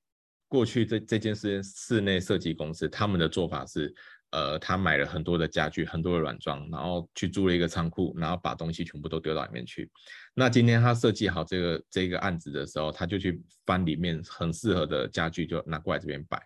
[0.48, 3.92] 过去这这件事室内设计公司，他们的做法是，
[4.32, 9.90] 呃，他买了很多的家具，很多的软装，然后去租了一个仓库，然后把东西全部都丢到里面去。
[10.34, 16.42] 那今天他设计好这个这个案子的时候，他就去翻里面很适合的家具，就拿过来这边摆。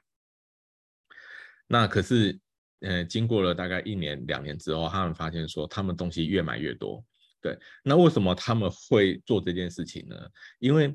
[1.68, 2.40] 那可是。
[2.84, 7.06] 呃，经过了大概一年两年之后，他们发现说，他们东西越买越多。
[7.40, 10.16] 对，那为什么他们会做这件事情呢？
[10.58, 10.92] 因为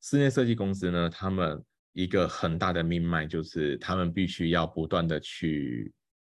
[0.00, 1.60] 室内设计公司呢，他们
[1.92, 5.92] 一个很大的命脉就是，他们必须要不断的去，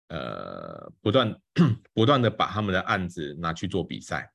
[0.09, 1.35] 呃，不断
[1.93, 4.31] 不断的把他们的案子拿去做比赛，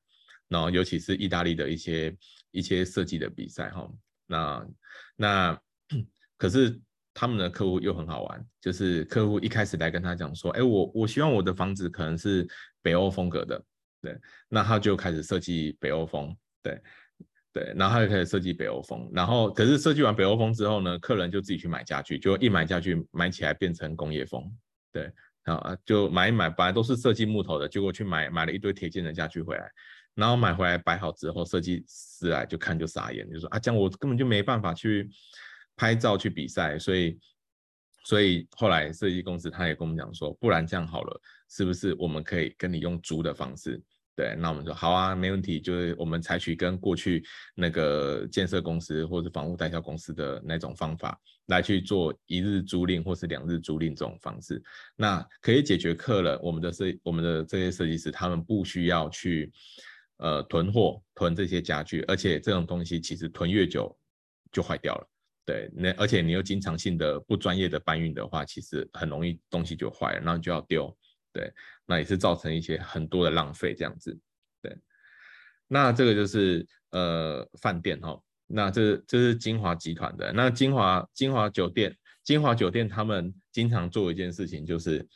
[0.47, 2.17] 然后尤其是意大利的一些
[2.51, 3.89] 一些设计的比赛哈。
[4.27, 4.67] 那
[5.15, 5.61] 那
[6.37, 6.79] 可是。
[7.13, 12.47] 他们的客户又很好玩，就是客户一开始来跟他讲说，哎，我我希望我的房子可能是
[12.81, 13.61] 北欧风格的，
[14.01, 16.81] 对，那他就开始设计北欧风，对
[17.51, 24.49] 对，然后他就开始设计北欧风，然后可是设计完北欧风之后呢，客人就自己去买家具，就一买家具买起来变成工业风，
[24.93, 25.11] 对，
[25.43, 29.69] 啊就买一买，本来都是设计木头的，结果去买买了一堆铁件的家具回来，
[30.15, 35.09] 然后买回来摆好之后，设计师来就看就傻眼，就说啊，这样我根本就没办法去
[35.75, 37.19] 拍照去比赛，所以
[38.05, 43.81] 所以后来设计公司他也跟我们讲说，不然这样好了，是不是我们可以跟你用租的方式？
[44.21, 54.61] 对，那我们说好啊，没问题，就是我们采取跟过去那个建设公司或者房屋代销公司的那种方法来去做一日租赁或是两日租赁这种方式，
[54.95, 59.51] 那可以解决客人我们的设我们的这些设计师他们不需要去
[60.17, 63.97] 呃囤货囤这些家具，而且这种东西其实囤越久
[64.51, 65.07] 就坏掉了，
[65.47, 70.95] 对，那而且你又经常性的不专业的搬运的话，其实很容易东西就坏了，然后就要丢。
[71.33, 71.51] 对，
[71.85, 74.17] 那也是造成一些很多的浪费这样子。
[74.61, 74.75] 对，
[75.67, 80.31] 那这个就是呃饭店哈，那这这是金华集团的。
[80.33, 85.07] 那金华金华酒店，金华酒店他们经常做一件事情，就是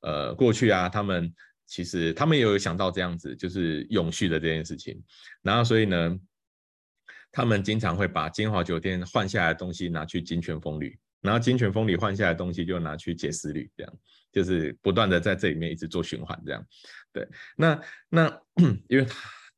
[0.00, 1.32] 呃过去啊，他们
[1.66, 5.02] 其实他们也有想到这样子，就是永续的这件事情。
[5.40, 6.18] 然后所以呢，
[7.30, 10.98] 他们经常会把金华酒店换下来的东西拿去金泉丰旅。
[11.22, 13.94] 然后金泉丰旅换下来的东西就拿去杰斯旅，这样
[14.32, 16.66] 就是不断的在这里面一直做循环，这样。
[17.12, 18.42] 对，那那
[18.88, 19.06] 因为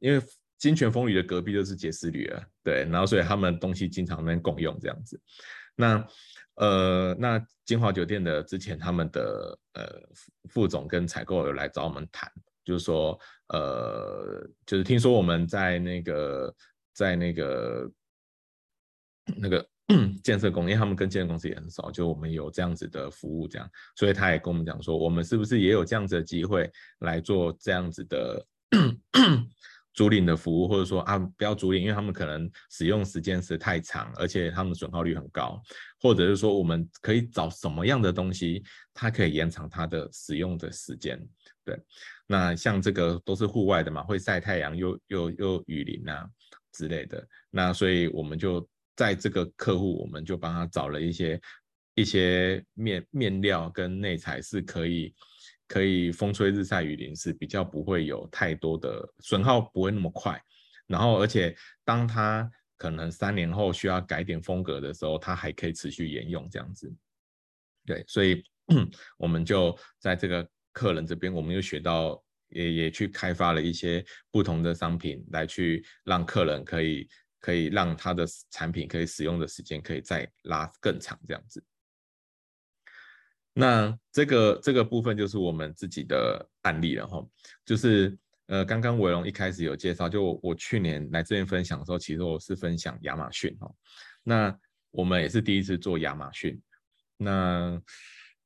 [0.00, 0.20] 因为
[0.58, 5.20] 金泉风雨的隔壁就是杰斯旅了，对，然后所以他们东西经常能共用这样子。
[5.76, 6.06] 那
[6.56, 10.02] 呃，那金华酒店的之前他们的呃
[10.50, 12.30] 副总跟采购有来找我们谈，
[12.64, 16.54] 就是说呃，就是听说我们在那个
[16.92, 17.90] 在那个
[19.36, 19.66] 那个。
[20.24, 26.70] 建设公司，因为他们跟建设公司也很熟，就我们有这样子的服务，这样，所以他也跟我们讲说，我们是不是也有这样子的机会
[27.00, 28.46] 来做这样子的
[29.92, 35.60] 租赁的服务，或者说啊，不要租赁，因为他们可能使用时间是太长，而且他们的损耗率很高，
[36.00, 41.20] 或者是说我们可以找什么样的东西，它可以延长它的使用的时间。
[41.62, 41.78] 对，
[42.26, 46.26] 那像这个都是户外的嘛，会晒太阳又又又雨淋啊
[46.72, 48.66] 之类的，那所以我们就。
[48.96, 51.40] 在这个客户，我们就帮他找了一些
[51.94, 55.14] 一些面面料跟内材是可以
[55.66, 60.40] 可以风吹日晒雨淋，是比较不会有太多的损耗，不会那么快。
[60.86, 66.92] 然后，而且当他可能三年后需要改点风格的时候，他还可以持续沿用这样子。
[67.86, 68.44] 对，所以
[69.18, 77.08] 我们就在这个客人这边，我们又学到也也去开发了一些不同的商品，来去让客人可以。
[77.44, 81.62] 可以让他的产品可以使用的时间可以再拉更长，这样子。
[83.52, 87.22] 那这个这个部分就是我们自己的案例了哈，
[87.62, 93.70] 就是呃，刚刚伟龙一开始有介绍，就我，我去年来这边分享的时候，其实我是分享亚马逊哈。
[94.22, 94.58] 那
[94.90, 96.58] 我们也是第一次做亚马逊。
[97.18, 97.78] 那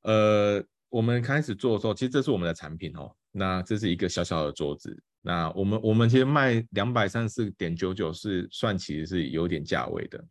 [0.01, 3.15] 呃，我们开始做的时候，其实这是我们的产品哦。
[3.31, 5.01] 那这是一个小小的桌子。
[5.21, 10.25] 那我们我们其实卖两百三十四点九九是算其实是有点价位的，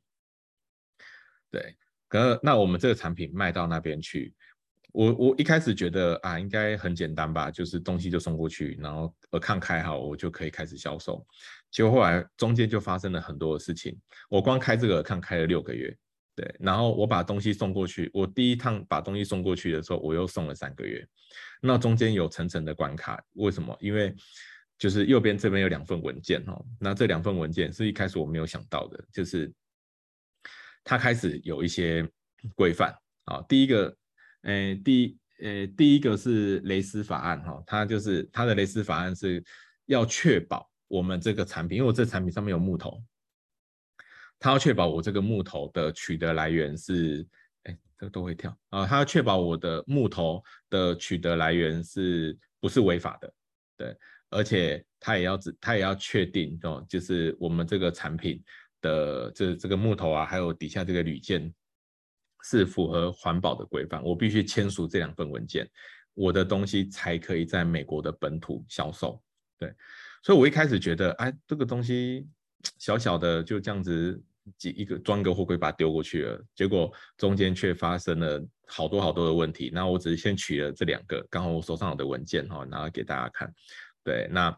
[1.51, 1.77] 对。
[2.11, 4.35] 可那我们这个产品卖到那边去，
[4.93, 11.23] 我我一开始觉得啊应该很简单吧，就是东西就送过去，然后呃看开好，我就可以开始销售。
[11.71, 13.95] 结果后来中间就发生了很多的事情，
[14.31, 15.95] 我光开这个看开了六个月，
[16.35, 16.57] 对。
[16.59, 21.07] 然后我把东西送过去，我第一趟把东西送过去的时候，我又送了三个月，
[21.61, 23.77] 那中间有层层的关卡，为什么？
[23.81, 24.17] 因为
[24.79, 29.53] 就是右边这边有两份文件哦，那这两份文件是一开始我没有想到的，就是
[30.85, 32.09] 它开始有一些
[32.55, 33.43] 规范啊。
[33.49, 33.97] 第一个，
[34.43, 39.45] 呃，第一，呃，第一个是雷斯法案哈，它就是它的雷斯法案是
[39.87, 43.03] 要确保我们这个产品，因为我这产品上面有木头，
[44.39, 47.27] 它要确保我这个木头的取得来源是，
[47.65, 53.35] 哎，这个都会跳啊，它要确保我的木头的取得来源是不是违法的，
[53.77, 53.99] 对。
[54.31, 58.43] 而且他也要只，他也要确定哦，就是我们这个产品
[58.81, 61.53] 的这这个木头啊，还有底下这个铝件
[62.45, 64.03] 是符合环保的规范。
[64.03, 65.69] 我必须签署这两份文件，
[66.15, 69.23] 我的东西才可以在美国的本土销售。
[69.59, 69.73] 对，
[70.23, 72.29] 所以我一开始觉得，哎，这个东西
[72.79, 74.23] 小小的就这样子
[74.57, 79.71] 几一个装个货柜把它丢过去了，结果中间却发生了好多好多的问题。
[79.73, 83.53] 那我只是先取了这两个，刚好我手上有的文件哈，拿来给大家看。
[84.09, 84.57] 对，那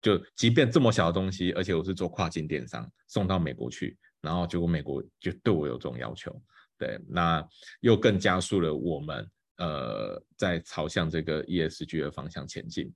[0.00, 6.42] 就即便这么小的东西，而且我是做跨境电商送到美国去，然后结果美国就对我有这种要求，
[6.78, 7.46] 对，那
[7.80, 12.90] 又更加速了我们呃在朝向这个 ESG 的方向前进。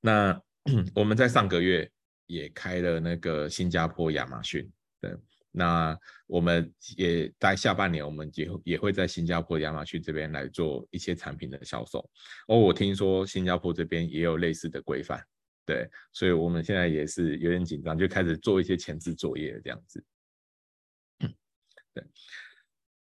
[0.00, 0.40] 那
[0.94, 1.90] 我们在上个月
[2.26, 5.16] 也开了那个新加坡亚马逊，对，
[5.56, 12.00] 那我们也在下半年，我们也也会在新加坡亚马逊这边来做一些产品的销售。
[12.48, 15.24] 哦，我听说新加坡这边也有类似的规范，
[15.64, 20.04] 对，所以我们现在也是有点紧张，就开始做一些前置作业这样子。
[21.94, 22.04] 对，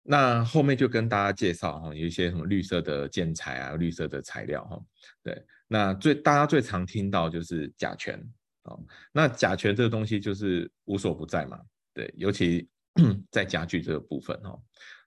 [0.02, 4.82] 那后面就跟大家介绍哈，有一些什么绿色的建材啊，绿色的材料哈。
[5.22, 8.18] 对，那最大家最常听到就是甲醛
[8.62, 11.60] 哦，那甲醛这个东西就是无所不在嘛。
[11.94, 12.68] 对，尤其
[13.30, 14.60] 在家具这个部分哦。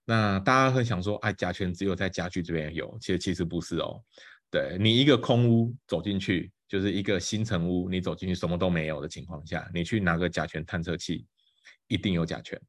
[0.05, 4.03] 那大家会想说，哎，甲醛只有在家具这边有，其实其实不是哦。
[4.51, 11.25] 对，你一个空屋走进去，就是一个新成屋，你走进去什么都没有的情况下，你去拿个甲醛探测器，
[11.87, 12.61] 一定有甲醛。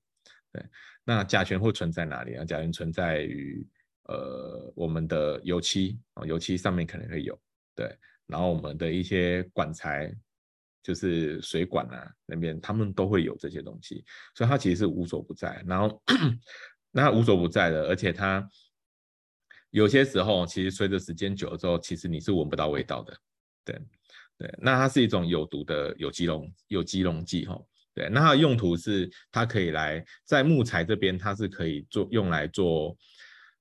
[0.53, 0.65] 对，
[1.05, 2.45] 那甲醛会存在哪里啊？
[2.45, 3.67] 甲醛存在于
[4.05, 7.39] 呃我们的油漆啊，油漆上面可能会有。
[7.75, 7.95] 对，
[8.27, 10.15] 然后我们的一些管材，
[10.85, 14.05] 就是水管啊那边，他们都会有这些东西，
[14.37, 15.61] 所以它其实是无所不在。
[15.67, 16.01] 然后。
[16.97, 18.49] 那无所不在的，而且它
[19.71, 23.13] 有些时候其实随着时间久了之后，其实你是闻不到味道的。
[23.65, 23.77] 对
[24.39, 27.61] 对，那它是一种有毒的有机溶有机溶剂哈。
[27.95, 32.97] 对，那它的用途是它可以来在木材这边，它是可以做用来做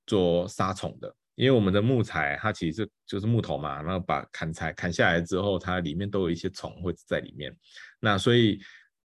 [0.05, 7.55] 做杀虫的，因为我们的木材它其实就是木头嘛，然后把砍柴砍下来之后，它里面都有一些虫会在里面，
[7.99, 8.59] 那所以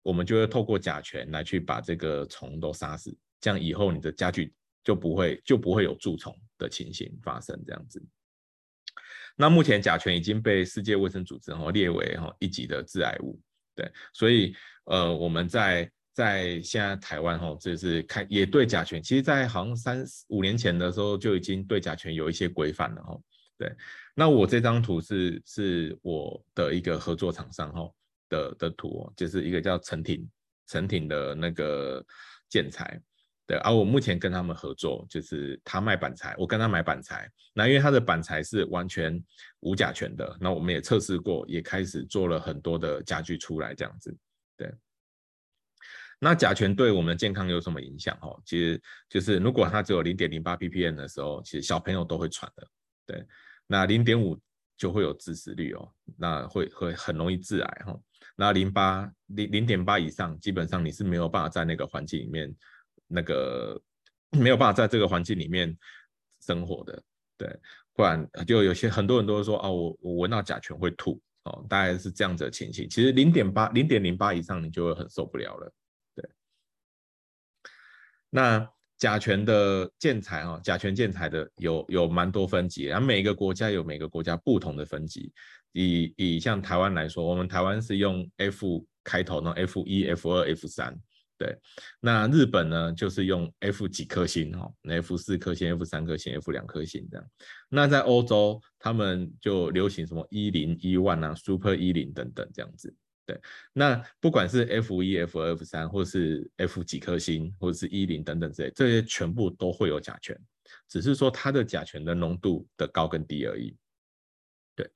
[0.03, 3.17] 我们就会透过甲醛来去把这个虫都杀死。
[3.41, 4.55] 这样以后你的家具
[4.85, 8.01] 就不会就不会有蛀虫的情形发生，这样子。
[9.37, 13.41] 那目前甲醛已经被世界卫生组织哈列为哈一级的致癌物，
[13.75, 14.55] 对，所以
[14.85, 23.19] 呃我们在在现在台湾哈就是开也对甲醛，其实在好像三五年前的时候就已经对甲醛有一些规范了哈，
[23.59, 23.75] 对。
[24.15, 27.91] 那我这张图是是我的一个合作厂商哈
[28.29, 30.29] 的的图，就是一个叫成挺
[30.67, 32.05] 成挺的那个
[32.49, 33.01] 建材。
[33.45, 37.29] 对，而、我目前跟他们合作，就是他卖板材，我跟他买板材。
[37.53, 39.21] 那因为他的板材是完全
[39.61, 44.17] 无甲醛的，那我们也测试过，也开始做了很多的家具出来这样子。
[44.57, 44.73] 对，
[46.25, 48.17] 那甲醛对我们健康有什么影响？
[48.21, 52.69] 哈，其实就是如果它只有零点零八 ppm 的时候，其实小朋友都会喘的。
[53.05, 53.27] 对，
[53.67, 54.39] 那零点五
[54.77, 57.99] 就会有致死率哦，那会会很容易致癌哈。
[58.37, 62.55] 那零八零零点八以上，基本上你是没有办法在那个环境里面。
[63.15, 63.79] 那个
[64.31, 65.77] 没有办法在这个环境里面
[66.41, 67.03] 生活的，
[67.37, 67.61] 对，
[67.93, 72.89] 不然就有些很多人都会说啊，我我闻到甲醛会吐哦，大概是这样子的情形。
[72.89, 75.71] 其实零点八、零点零八以上，你就会很受不了了，
[78.35, 78.67] 那
[78.97, 85.31] 甲醛的建材啊，甲醛建材的有有蛮多分级，然后每个国家有每个国家不同的分级。
[85.73, 90.99] 以以像台湾来说，我们台湾是用 F 开头，那 F 一、F 二、F 三。
[91.37, 91.59] 对，
[91.99, 97.27] 那日本呢，就是用 F 几颗星哈，F 四颗星、F 三颗星、F 两颗星这样。
[97.69, 102.95] 那在欧洲，他们就流行什么一零一万啊，Super 一零等等这样子。
[103.25, 103.41] 对，
[103.73, 110.37] 那不管是 F 一、F 二、F 三，或是 F 几颗星，或者是一零等等之类，这些全部都会有甲醛，
[110.89, 113.77] 只是说它的甲醛的浓度的高跟低而已。
[114.75, 114.91] 对。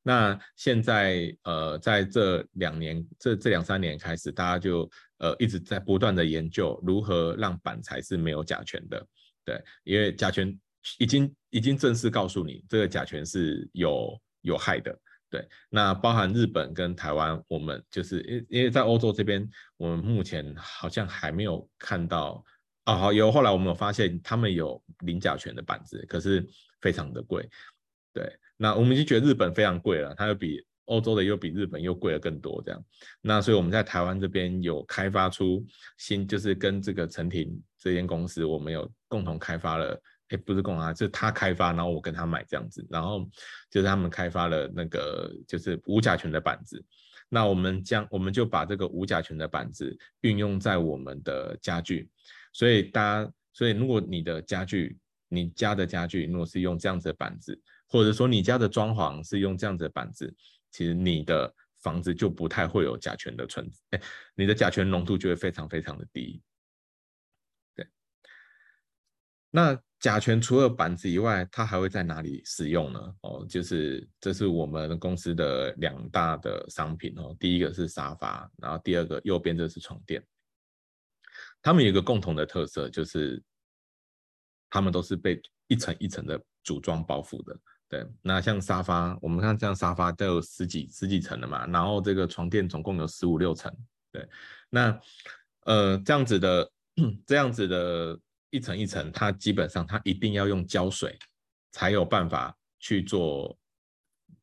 [0.00, 9.06] 那现在呃，在这两年，这这两三年开始，大家就呃一直在不断的研究如何让板材是没有甲醛的，
[9.44, 10.58] 对，因为甲醛
[10.98, 14.98] 已经已经正式告诉你，这个甲醛是有有害的，
[15.30, 15.46] 对。
[15.68, 22.44] 那包含日本跟台湾，我们就是因因为在欧洲这边，我们目前好像还没有看到
[22.84, 26.46] 啊，好有后来我们有发现他们有零甲醛的板子，可是
[26.80, 27.48] 非常的贵，
[28.12, 28.30] 对。
[28.56, 32.84] 那我们就觉得日本非常贵了，它又比欧洲的又比日本又贵了更多这样。
[33.20, 35.64] 那所以我们在台湾这边有开发出
[35.96, 43.28] 新，就是跟这个陈婷这间公司，我们有共同开发了，哎，不是共啊，就是他开发，然后我跟他买这样子，然后
[43.70, 46.84] 就是他们开发了那个就是无甲醛的板子。
[47.28, 52.08] 那我们将我们就把这个无甲醛的板子运用在我们的家具，
[52.52, 54.96] 所以大家，所以如果你的家具，
[55.28, 57.60] 你家的家具如果是用这样子的板子。
[57.90, 60.30] 或者说你家的装潢是用这样子的板子，
[60.70, 61.50] 其实你的
[61.80, 63.98] 房子就不太会有甲醛的存在，
[64.34, 66.38] 你的甲醛浓度就会非常非常的低。
[69.50, 73.00] 那甲醛除了板子以外，它还会在哪里使用呢？
[73.22, 80.24] 哦，就是这是我们公司的两大的商品哦，第一个是沙发，然后第二个右边这是床垫，
[81.62, 83.42] 它们有一个共同的特色，就是
[84.70, 87.58] 它们都是被一层一层的组装包覆的。
[87.88, 93.74] 对，那像沙发，我们看这样沙发都有十几十几层的嘛，然后这个床垫总共有十五六层。
[94.12, 94.28] 对，
[94.68, 95.00] 那
[95.64, 96.70] 呃这样子的
[97.26, 98.18] 这样子的
[98.50, 101.18] 一层一层，它基本上它一定要用胶水
[101.70, 103.58] 才有办法去做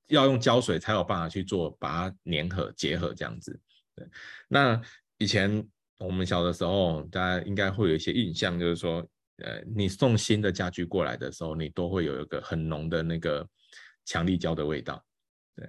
[0.08, 3.60] 要用胶水才有办法去做把它粘合结合这样子。
[3.96, 4.08] 对，
[4.48, 4.80] 那
[5.18, 13.48] 以前我们小的时候，大家应该会有一些印象，就是说，呃，你送新的家具过来的时候，你都会有一个很浓的那个
[14.04, 15.04] 强力胶的味道。
[15.56, 15.68] 对，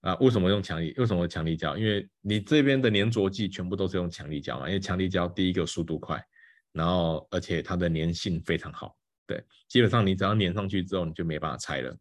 [0.00, 0.92] 啊，为什么用强力？
[0.98, 1.76] 为什么强力胶？
[1.76, 6.22] 因为你这边的粘着剂全部都是用强力胶嘛，因为强力胶第一个速度快，
[6.78, 8.96] 然后而且它的粘性非常好。
[9.26, 11.94] 对，基本上你只要粘上去之后，你就没办法拆了。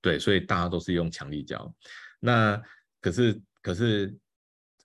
[0.00, 1.72] 对，所以大家都是用强力胶。
[2.18, 2.60] 那
[3.00, 4.16] 可是可是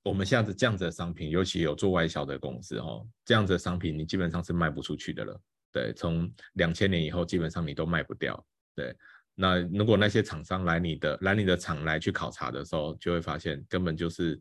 [0.04, 5.42] 我们现在这样子的商品，尤其有做外销的公司哦，这样子的商品你基本上是卖不出去的了。
[5.72, 8.46] 对，从两千年以后，基本上你都卖不掉。
[8.76, 8.96] 对，
[9.36, 14.40] 那如果那些厂商来你的来你的厂来去考察的时候，就会发现根本就是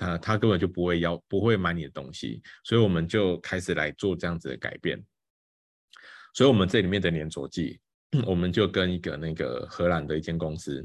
[0.00, 2.42] 他他根本就不会要不会买你的东西。
[2.64, 4.98] 所以我们就开始来做这样子的改变。
[6.32, 7.78] 所以我们这里面的粘着剂。
[8.26, 10.84] 我们就跟一个那个荷兰的一间公司，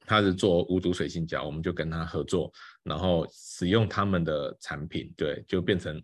[0.00, 6.02] 他是做无毒水性胶，我们就跟他合作，然后使用他们的产品，对，就变成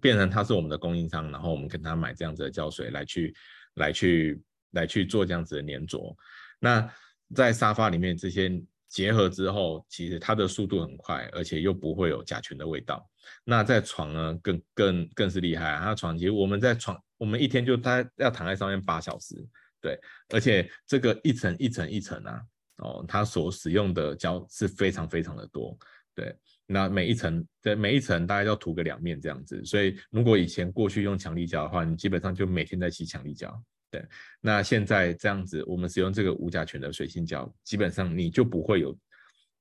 [0.00, 3.32] 变成他是我们的供应商，然后我们跟他买这样子的胶水来去
[3.74, 6.16] 来去来去做这样子的粘着。
[6.58, 6.92] 那
[7.32, 8.60] 在沙发里面这些
[8.90, 13.08] 结合之后，其实它的速度很快，而且又不会有甲醛的味道。
[13.44, 15.84] 那在床呢，更更更是厉害啊！
[15.84, 17.02] 它床其实我们在床。
[17.16, 19.36] 我们一天就大概要躺在上面八小时，
[19.78, 22.40] 对，而且这个一层一层一层啊，
[22.78, 25.78] 哦，它所使用的胶是非常非常的多，
[26.14, 26.34] 对，
[26.64, 34.06] 那每一层对每一层大概要涂个两面这样子，所以如果以前过去用强力胶的话，你基本上就每天在洗强力胶，对，
[34.40, 38.96] 那现在这样子，我们使用这个无甲醛的水性胶，基本上你就不会有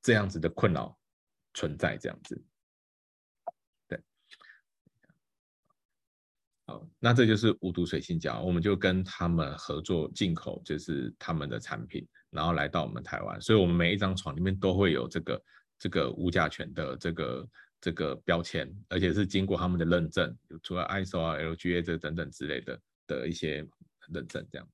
[0.03, 0.95] 这样子的困扰
[1.55, 2.39] 存在这样子。
[3.87, 3.99] 对。
[6.67, 15.43] 好，那这就是无毒水性胶，我们就跟他们合作进口，就是他们的产品，然后来到我们台湾，所以我们每一张床里面都会有这个
[15.79, 17.49] 这个无甲醛的这个
[17.81, 23.67] 这个标签，而且是经过他们的认证，除了 ISO 啊、LGA 这等等之类的的一些
[24.13, 24.67] 认证，这样。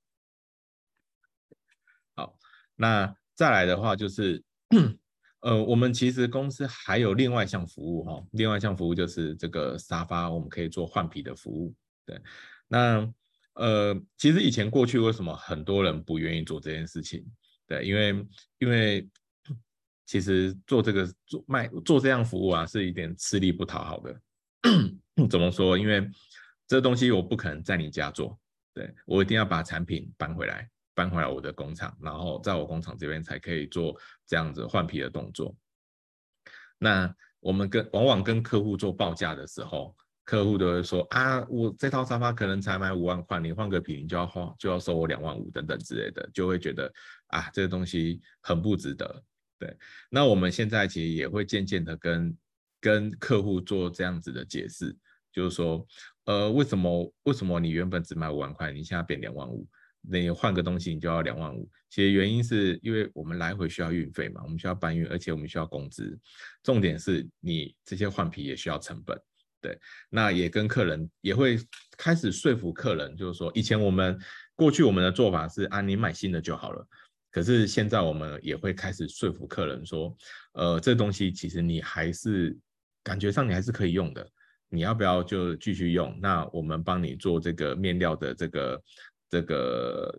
[2.15, 2.37] 好，
[2.75, 4.43] 那再来的话就是，
[5.41, 11.75] 呃，我们其实公司还有另外一项服务哈，另外一项服务就是这个沙发，我们可以做换皮的服务。
[12.05, 12.21] 对，
[12.67, 13.13] 那
[13.53, 17.25] 呃，其实以前过去为什么很多人不愿意做这件事情？
[17.67, 18.27] 对，因为
[18.59, 19.09] 因为
[20.05, 24.21] 其实做这个做卖做这样服务啊，是一点吃力不讨好的。
[25.29, 25.77] 怎么说？
[25.77, 26.09] 因为
[26.67, 28.37] 这东西我不可能在你家做，
[28.75, 35.55] 对，我一定要把产品搬回来，搬回来我的工厂，然后在我工厂这边才可以做这样子换皮的动作。
[36.77, 39.95] 那我们跟往往跟客户做报价的时候。
[40.25, 46.91] 客户都会说啊，我这套沙发可能才买五万块，你换个皮你就要花就要收我两万五等等之类的，就会觉得
[47.27, 49.23] 啊，这个东西很不值得。
[49.59, 49.77] 对，
[50.09, 52.35] 那我们现在其实也会渐渐的跟
[52.81, 54.97] 跟客户做这样子的解释，
[55.35, 55.85] 就是说，
[56.23, 59.67] 呃，为什么为什么你原本只买五万块，你现在变两万五，
[60.01, 61.69] 那你换个东西你就要两万五？
[61.89, 66.17] 其实原因是因为我们来回需要运费嘛，我们需要搬运，而且我们需要工资，
[66.63, 69.19] 重点是你这些换皮也需要成本。
[69.61, 69.77] 对，
[70.09, 71.57] 那也跟客人也会
[71.97, 74.17] 开始说服客人，就是说，以前我们
[74.55, 76.87] 过去我们的做法是啊，你买新的就好了。
[77.31, 80.15] 可是现在我们也会开始说服客人说，
[80.53, 82.57] 呃，这东西其实你还是
[83.03, 84.25] 感觉上你还是可以用的，
[84.69, 86.17] 你要不要就继续用？
[86.21, 88.83] 那我们帮你做这个面料的这个
[89.29, 90.17] 这个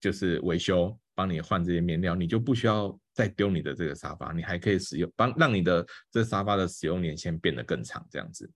[0.00, 8.50] 就是维修，帮你换这些面料，你就不需要再丢你的这个沙发，你还可以使用，帮让你的这沙发的使用年限变得更长，这样子。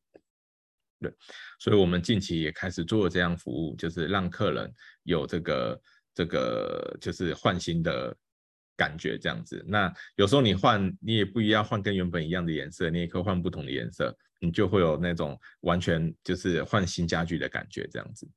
[1.01, 1.11] 对，
[1.59, 4.71] 所以我们近期也开始做这样服务，就是让客人
[5.05, 5.83] 有这个
[6.15, 8.15] 这个就是换新的
[8.77, 9.65] 感觉这样子。
[9.67, 18.29] 那有时候你换，你也不一样换跟原本一样的颜色，你也可以换不同的颜色，你就会有那种完全就是换新家具的感觉这样子。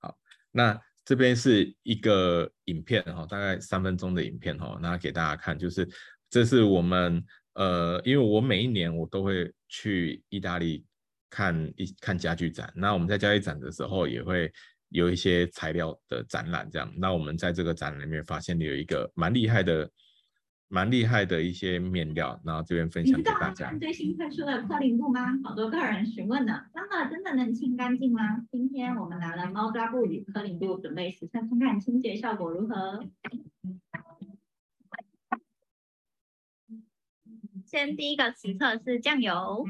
[0.00, 0.18] 好，
[0.50, 5.88] 那这边是一个影片哈，大概三分钟的影片哈，那给大家看，就是
[6.28, 7.24] 这是我们。
[7.54, 10.84] 呃，因为我每一年我都会去意大利
[11.30, 14.52] 看一看家具展，那我们在家具展的时候也会
[14.88, 16.92] 有一些材料的展览，这样。
[16.96, 19.88] 那我们在这个展览里面发现有一个蛮厉害的、
[20.74, 23.72] 蛮厉害的一些面料，然后这边分享给大家。
[23.74, 25.38] 最新推出的科林布吗？
[25.44, 28.44] 好多客人询问呢，真的真的能清干净吗？
[28.50, 33.06] 今天我们拿了猫抓布与科林布准备实测看看清洁效果如何。
[37.64, 39.64] 先第一个实测是酱油，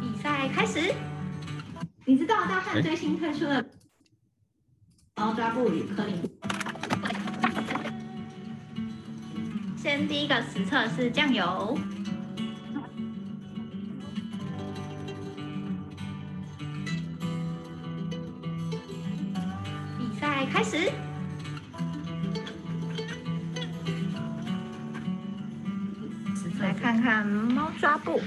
[0.00, 1.17] 比赛开始。
[2.08, 3.62] 你知道大汉最新推出的
[5.16, 6.16] 猫抓布与柯林？
[9.76, 11.78] 先第一个实测是酱油。
[19.98, 20.90] 比赛开始。
[26.58, 28.18] 来看看猫抓布。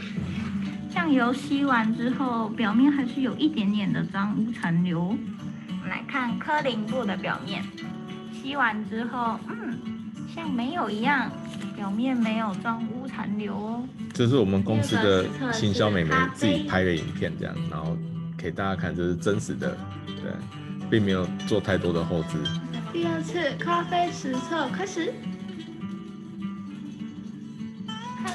[0.94, 5.00] 酱油吸完之后，表面还是有一点点的脏污残留。
[5.00, 7.64] 我们来看科林布的表面，
[8.34, 9.80] 吸完之后，嗯，
[10.36, 11.32] 像没有一样，
[11.78, 13.84] 表面没有脏污残留哦。
[14.14, 17.98] 这是我们公司的行销美眉自己拍的影片，这样，然后
[18.38, 20.32] 给大家看，这是真实的，对，
[20.90, 22.38] 并没有做太多的后置。
[22.92, 25.14] 第二次咖啡实测开始。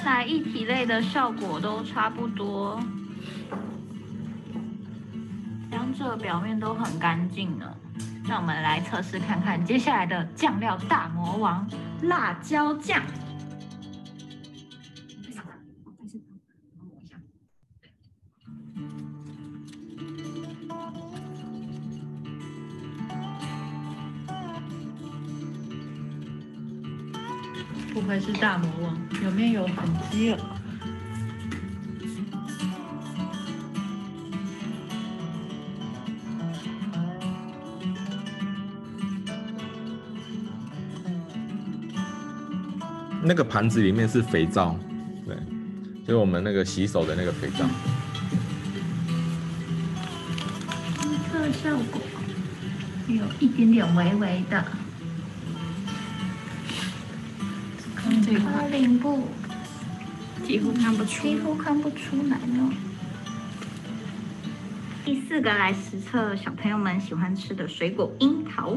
[0.07, 2.81] 在一体类的效果都差不多，
[5.69, 7.67] 两者表面都很干净呢。
[8.25, 11.69] 让我们来测试看看接下来的酱料大魔王——
[12.07, 13.03] 辣椒酱。
[27.93, 29.06] 不愧是大魔王，
[29.37, 30.39] 面有痕迹了。
[43.23, 44.79] 那个盘子里面是肥皂，
[45.27, 45.37] 对，
[46.07, 47.67] 就是我们那个洗手的那个肥皂。
[51.03, 52.01] 预测效果
[53.09, 54.65] 有一点点微微的。
[58.59, 59.29] 柯林布
[60.43, 62.73] 几乎看不出，几乎看不出来呢。
[65.05, 68.75] 第四个来实测小朋友们喜欢吃的水果樱桃。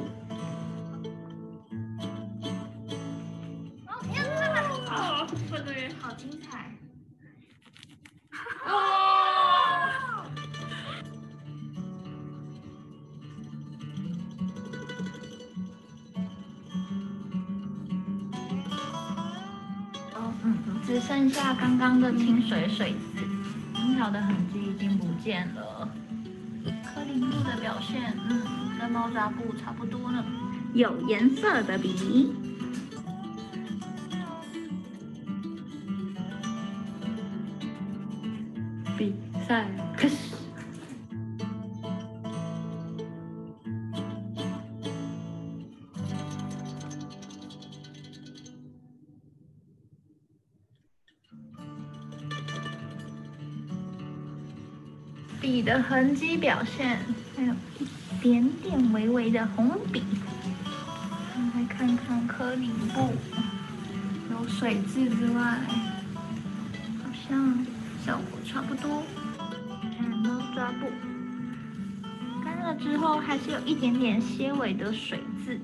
[29.09, 30.23] 跟猫抓布差不多了。
[30.73, 32.31] 有颜色的笔，
[38.97, 39.15] 比
[39.47, 40.15] 赛开始。
[55.41, 56.99] 笔的痕迹表现，
[58.21, 60.03] 点点微微的红笔。
[61.35, 63.13] 我们来看看柯林布，
[64.31, 65.59] 有水渍之外，
[67.01, 67.65] 好像
[68.05, 69.03] 效果差不多。
[69.97, 70.87] 看猫抓布，
[72.43, 75.59] 干了之后还是有一点点些微的水渍。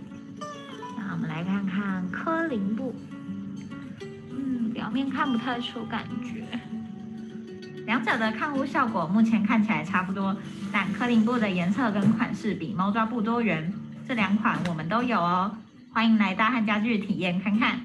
[0.98, 2.96] 那我们来看看柯林布，
[4.32, 6.46] 嗯，表面看不太出感觉。
[8.06, 10.38] 两者的抗污效果目前看起来差不多，
[10.72, 13.74] 但科林布的颜色跟款式比猫抓布多元。
[14.08, 15.58] 这两款我们都有哦，
[15.92, 17.84] 欢迎来大汉家具体验看看。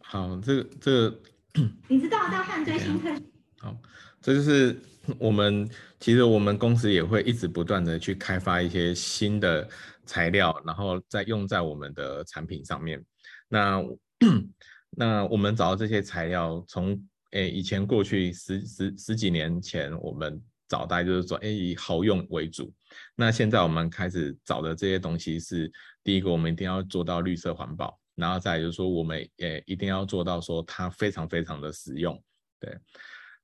[0.00, 1.20] 好，这个这个，
[1.88, 3.12] 你知道大汉最新推？
[3.58, 3.76] 好，
[4.22, 4.80] 这就是
[5.18, 5.68] 我们
[6.00, 9.68] 其实我们公司也会一直不断的去开发一些新的。
[10.06, 13.04] 材料，然后再用在我们的产品上面。
[13.48, 13.82] 那
[14.96, 17.00] 那我们找到这些材料，从
[17.32, 22.72] 诶以前过去十十十几年前，我们找到就是说，诶以好用为主。
[23.16, 25.70] 那现在我们开始找的这些东西是，
[26.02, 32.22] 第一个我们一定要做到绿色环保，然后再就是说，我们也一定要做到说它非常非常的实用。
[32.60, 32.78] 对，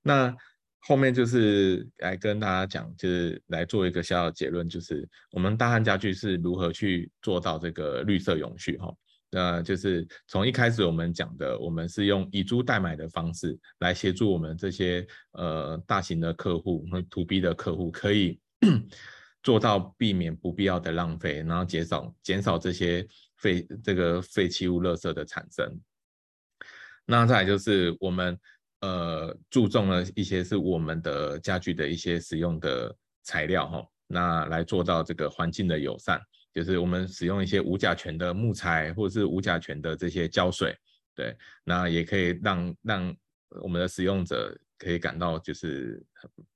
[0.02, 0.36] 那。
[0.82, 8.90] 后面就是来跟大家讲，就是来做一个小小的结论，就是我们大汉家具是如何去做到这个绿色永续哈。
[9.30, 18.40] 那就是从一开始我们讲的，我们是用以租代买的方式来协助我们这些呃大型的客户和 To B 的客户，可以
[19.44, 23.06] 做到避免不必要的浪费，然后减少减少这些
[23.36, 25.78] 废这个废弃物、垃圾的产生。
[27.04, 28.36] 那再来就是我们。
[28.80, 36.20] 呃，注重了一些是我们的家具的一些使用的材料哈，那来做到这个环境的友善，
[36.52, 40.74] 就是我们使用一些无甲醛的木材，或者是无甲醛的这些胶水，
[41.14, 43.16] 对，那也可以让让
[43.62, 46.02] 我们的使用者可以感到就是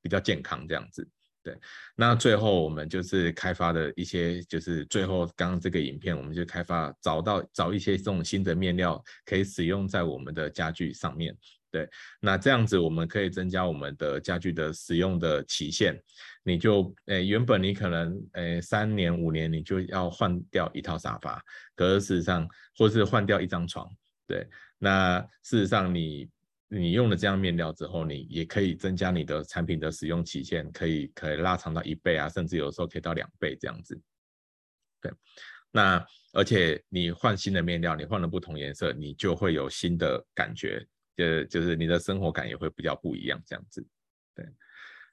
[0.00, 1.06] 比较健康这样子。
[1.42, 1.54] 对，
[1.94, 11.36] 那最后我们就是开发的一些，就是最后刚刚这个影片，我们就开发找到找一些这种新的面料，可以使用在我们的家具上面。
[11.74, 11.88] 对，
[12.20, 16.00] 那这样子我们可以增加我们的家具的使用的期限。
[16.44, 21.42] 你就诶，原本你可能诶三年五年你就要换掉一套沙发，
[21.74, 23.90] 可是事实上或是换掉一张床。
[24.28, 24.46] 对，
[24.78, 26.30] 那事实上你。
[26.68, 34.00] 你用了这样面料之后，你也可以增加你的产品的使用期限，可以可以拉长到一倍啊，甚至有时候可以到两倍这样子。
[35.00, 35.12] 对，
[35.70, 40.84] 那而且你换新的面料，你换了不同颜色，你就会有新的感觉，
[41.16, 43.86] 就就是你的生活感也会比较不一样这样子。
[44.34, 44.46] 对，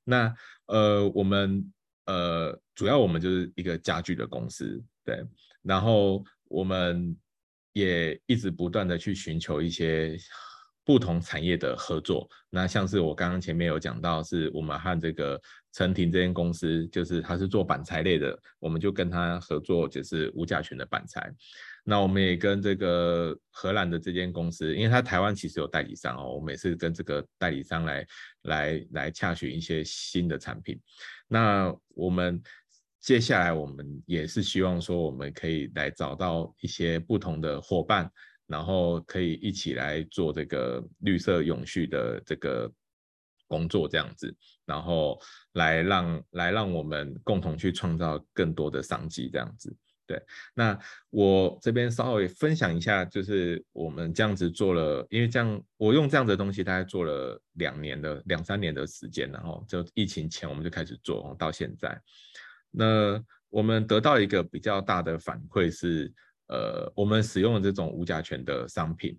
[0.03, 0.33] 那
[0.67, 1.73] 呃我们
[2.05, 5.25] 呃主要我们就是一个家具的公司，对，
[5.61, 7.15] 然后我们
[7.73, 10.17] 也一直不断的去寻求一些。
[10.83, 15.39] 不同产业的合作，那像是我刚刚前面有讲到，是我们和这个
[15.73, 21.31] 陈婷这间公司，就是他是做板材类的，我们就跟他合作，就是无甲醛的板材。
[21.83, 28.07] 那我们也跟这个荷兰的这间公司，因为他台湾其实有代理商哦，我们也是跟这个代理商来
[28.43, 30.79] 来来洽询一些新的产品。
[31.27, 32.41] 那我们
[32.99, 38.11] 接下来我们也是希望说，我们可以来找到一些不同的伙伴。
[38.47, 42.69] 然后可以一起来做这个绿色永续的这个
[43.47, 45.17] 工作，这样子，然后
[45.53, 49.73] 来让来让我们共同去创造更多的商机，这样子。
[50.11, 50.21] 对，
[50.53, 50.77] 那
[51.09, 61.97] 我这边稍微分享一下，就是我们这样子做了，因为这样我用这样子的东西，大概做了两年的两三年的时间，然后就疫情前我们就开始做到现在。
[62.69, 66.13] 那我们得到一个比较大的反馈是。
[66.53, 69.17] 呃，我们使用的这种无甲醛的商品，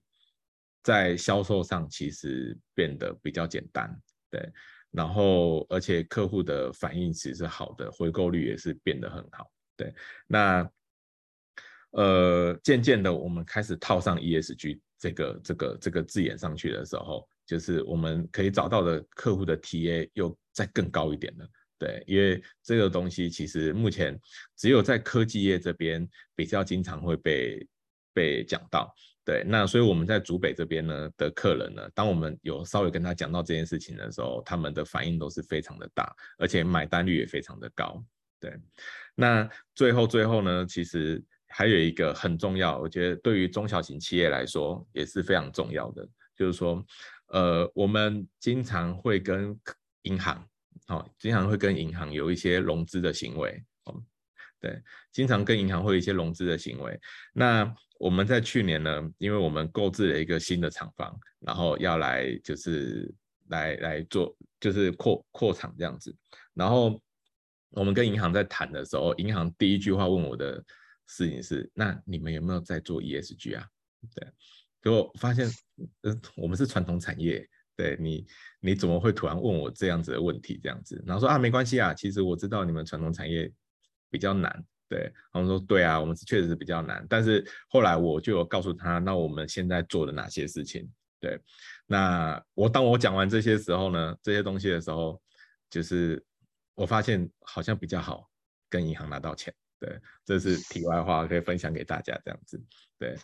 [0.82, 3.98] 在销售上其实变得比较简单，
[4.30, 4.46] 对，
[4.90, 9.94] 然后而且客户的反应其实是好的，回购率也是变得很好，对。
[10.26, 10.70] 那
[11.92, 21.48] 呃，渐渐的我们开始套上 ESG 这个这个这个字眼上去的时候，就是我们可以找到的客户的 TA 又再更高一点了。
[21.78, 24.18] 对，因为这个东西其实目前
[24.56, 27.68] 只有在科技业这边比较经常会被
[28.14, 28.94] 被讲到。
[29.24, 38.04] 对，那所以我们在竹北这边呢的客人呢，当我们有稍微跟他讲到这件事情的时候，他们的反应都是非常的大，而且买单率也非常的高。
[38.40, 38.52] 对，
[39.14, 41.22] 那最后最后呢，其实
[41.52, 46.84] 还有一个很重要，我觉得对于中小型企业来说也是非常重要的，就是说，
[47.28, 49.56] 呃，我们经常会跟
[50.02, 50.44] 银行。
[50.88, 54.02] 好，经常会跟银行有一些融资的行为，哦，
[54.58, 54.82] 对，
[55.12, 56.98] 经常跟银行会有一些融资的行为。
[57.32, 63.14] 那我们在去年呢，因为我们购置了一个新的厂房，然后要来就是
[63.48, 66.14] 来来做就是扩扩厂这样子。
[66.52, 67.00] 然后
[67.70, 70.62] 我们跟银行在谈的时候，银行第一句话问我的
[71.06, 73.66] 事情是：那你们有没有在做 ESG 啊？
[74.14, 74.26] 对，
[74.82, 75.48] 结果发现，
[76.02, 77.48] 呃，我们是传统产业。
[77.74, 78.26] 对你，
[78.60, 80.60] 你怎么会突然问我这样子的问题？
[80.62, 83.50] 这样子，然后说啊，没关系啊，其实我知道你们传统产业
[84.10, 84.64] 比较难。
[84.88, 87.04] 对，然后说对啊，我们确实是比较难。
[87.08, 90.86] 但是后来我就有告诉他，那我们现在做了哪些事情？
[91.18, 91.40] 对，
[91.86, 95.20] 那我当我讲完这些时候呢，这些东西的时候，
[95.70, 96.22] 就是
[96.74, 98.28] 我发现好像比较好
[98.68, 99.52] 跟银行拿到钱。
[99.82, 102.62] 对，这是题外话，可以分享给大家这样子。
[102.96, 103.16] 对。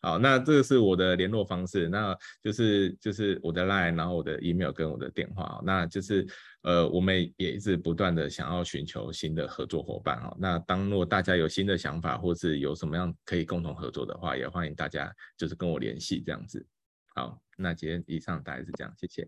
[0.00, 6.26] 好，那这个是我的联络方式，那就是就是我的 line，然后我的 email 跟我的电话，那就是
[6.60, 10.36] 呃，我们也一直不断的想要寻求新的合作伙伴哈。
[10.38, 16.66] 那当如果大家有新的想法，或是有什么样可以共同合作的话，也欢迎大家就是跟我联系这样子。
[17.14, 19.26] 好，那今天以上大概是这样，谢谢。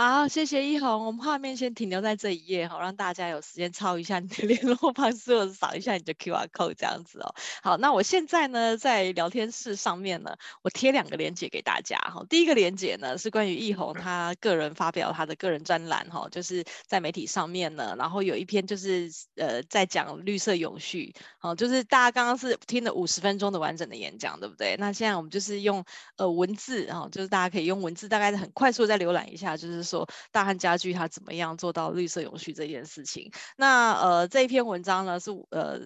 [0.00, 1.06] 好，谢谢一红。
[1.06, 7.34] 我们画面先停留在这一页哈，让大家有时间抄一下你的 联络方式，或者扫一下你的 QR code 这样子哦。
[7.64, 12.24] 好，那我现在呢，在聊天室上面呢，我贴两个链接给大家哈。
[12.30, 24.76] 第一个链接呢是关于一红他个人发表他的个人专栏哈，就是在媒体上面呢，然后有一篇就是呃在讲绿色永续，好，就是大家刚刚是听了五十分钟的完整的演讲，对不对？
[24.78, 25.84] 那现在我们就是用
[26.18, 29.87] 呃文字啊，就是大家可以用文字，大概是很快速再浏览一下，就是。
[29.88, 33.32] 说大汉家具它怎么样做到绿色永续这件事情？
[33.56, 35.80] 那呃这一篇文章呢是呃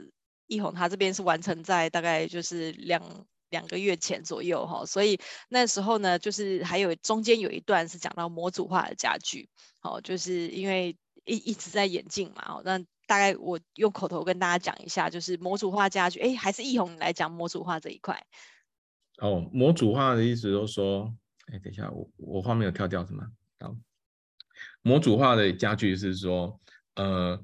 [0.47, 3.01] 一红他这边是完成在大概就是两
[3.49, 9.49] 两个月前左右哈，所以那时候呢就是还有中间有一段是讲到模组化的家具，
[9.79, 12.85] 好，就是因为一一直在演进嘛，那。
[13.05, 18.25] 大概我用口头跟大家讲一下，就是模组化家具，哎，还是易宏来讲模组化这一块。
[19.19, 21.13] 哦，模组化的意思就是说，
[21.53, 23.27] 哎，等一下，我我画面有跳掉是吗？
[23.61, 23.77] 好，
[24.83, 26.61] 模组化的家具是说，
[26.97, 27.41] 呃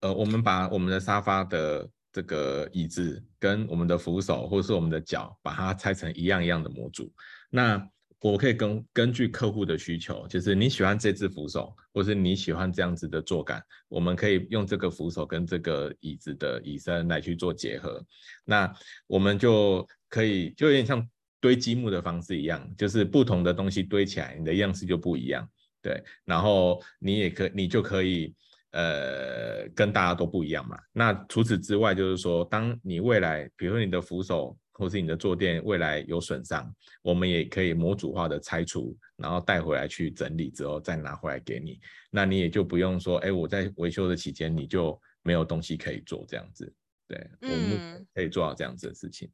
[0.00, 7.12] 呃，我们把我们的沙发的这个椅子跟我们的扶手或者是我们的脚，把它拆成一样一样的模组。
[7.50, 7.86] 那
[8.20, 18.04] 我可以根根据客户的需求，就是你喜欢这只扶手，或是你喜欢这样子的坐感，我们可以用这个扶手跟这个椅子的椅身来去做结合。
[18.44, 18.72] 那
[19.06, 21.08] 我们就可以就有点像
[21.40, 25.48] 堆积木的方式一样，就是不同的东西堆起来，你的样式就不一样。
[25.88, 28.34] 对，然后你也可你就可以
[28.72, 30.78] 呃跟大家都不一样嘛。
[30.92, 34.56] 那除此之外，就是说，当你未来比如说你的扶手。
[34.80, 36.72] 或是你的坐垫未来有损伤，
[37.02, 41.80] 我们也可以模组化的拆除，然后带回来去整理之后再拿回来给你，
[42.12, 46.72] 那你也就不用说，哎，我在维修的期间你就没有东西可以做这样子，
[47.08, 49.28] 对，我们可以做到这样子的事情。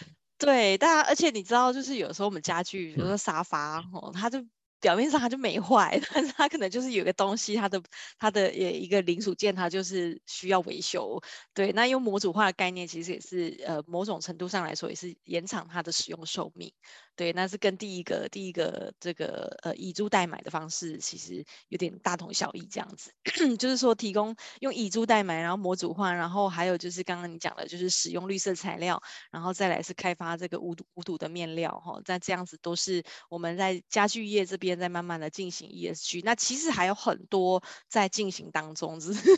[0.00, 0.06] 嗯、
[0.38, 4.44] 对，大家，而且你知道，就是有时候我们家具，比如说沙发，嗯、哦，它就。
[4.80, 7.82] 表面上它就没坏， 但是它可能就是有个东西，它的
[8.18, 11.20] 它的也一个零组件，它就是需要维修。
[11.52, 16.72] 对，那用模组化的概念，其实也是呃某种程度上来说，也是延长它的使用寿命。
[17.16, 23.12] 对，那是跟第一个第一个这个呃以租代买的方式，其实有点大同小异这样子。
[23.56, 29.00] 就是说提供用以租代买，然后模组化，然后还有就是刚刚你讲的，就是使用绿色材料，
[29.30, 32.00] 然后再来是开发这个无毒无毒的面料哈。
[32.06, 36.22] 那这样子都是我们在家具业这边在慢慢的进行 ESG。
[36.24, 39.30] 那其实还有很多在进行当中，只 是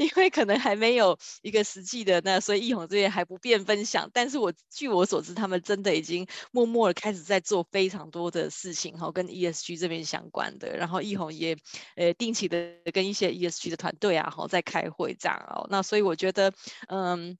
[0.00, 4.10] 因为可能还没有一个实际的那，所以易宏这边还不便分享。
[4.12, 7.12] 但是我据我所知，他们真的已经默默的开。
[7.12, 11.54] 始在做非常多的事情哈，跟 ESG 这边相关的，然后易宏也
[11.94, 16.50] 呃定期的跟一些 ESG 的团队啊，哈在开会这样哦，那所以我觉得
[16.88, 17.36] 嗯。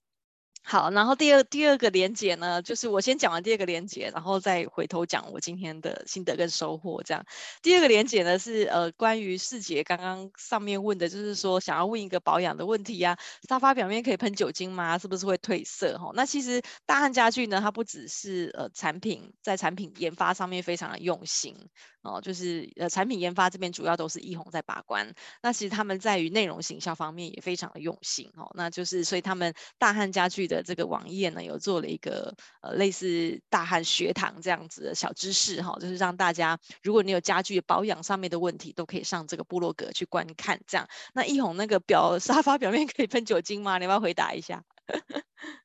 [0.64, 7.02] 好，然后第二第二个连结呢，就是我先讲完第二个连结，然后再回头讲我今天的心得跟收获。
[7.02, 7.26] 这样，
[7.62, 14.96] 第二个连结呢是呃关于世杰刚刚上面问的，就是说想要问一个保养的问题呀、啊，沙发表面可以喷酒精吗？
[14.98, 15.98] 是不是会褪色？
[15.98, 21.56] 哈，那其实大汉家具呢，它不只是呃产品在产品研发上面非常的用心。
[22.02, 25.14] 哦，就是呃，产品研发这边主要都是易宏在把关。
[25.40, 28.50] 那其实他们在于内容行销方面也非常的用心哦。
[28.54, 40.60] 那就是所以他们大汉家具的这个网页呢，有做了一个呃类似大汉学堂这样子的小知识哈、哦，就是让大家如果你有家具保养上面的问题，都可以上这个部落格去观看。
[40.66, 43.78] 这样，那易宏那个表 沙发表面可以喷酒精吗？
[43.78, 44.64] 你要不要回答一下？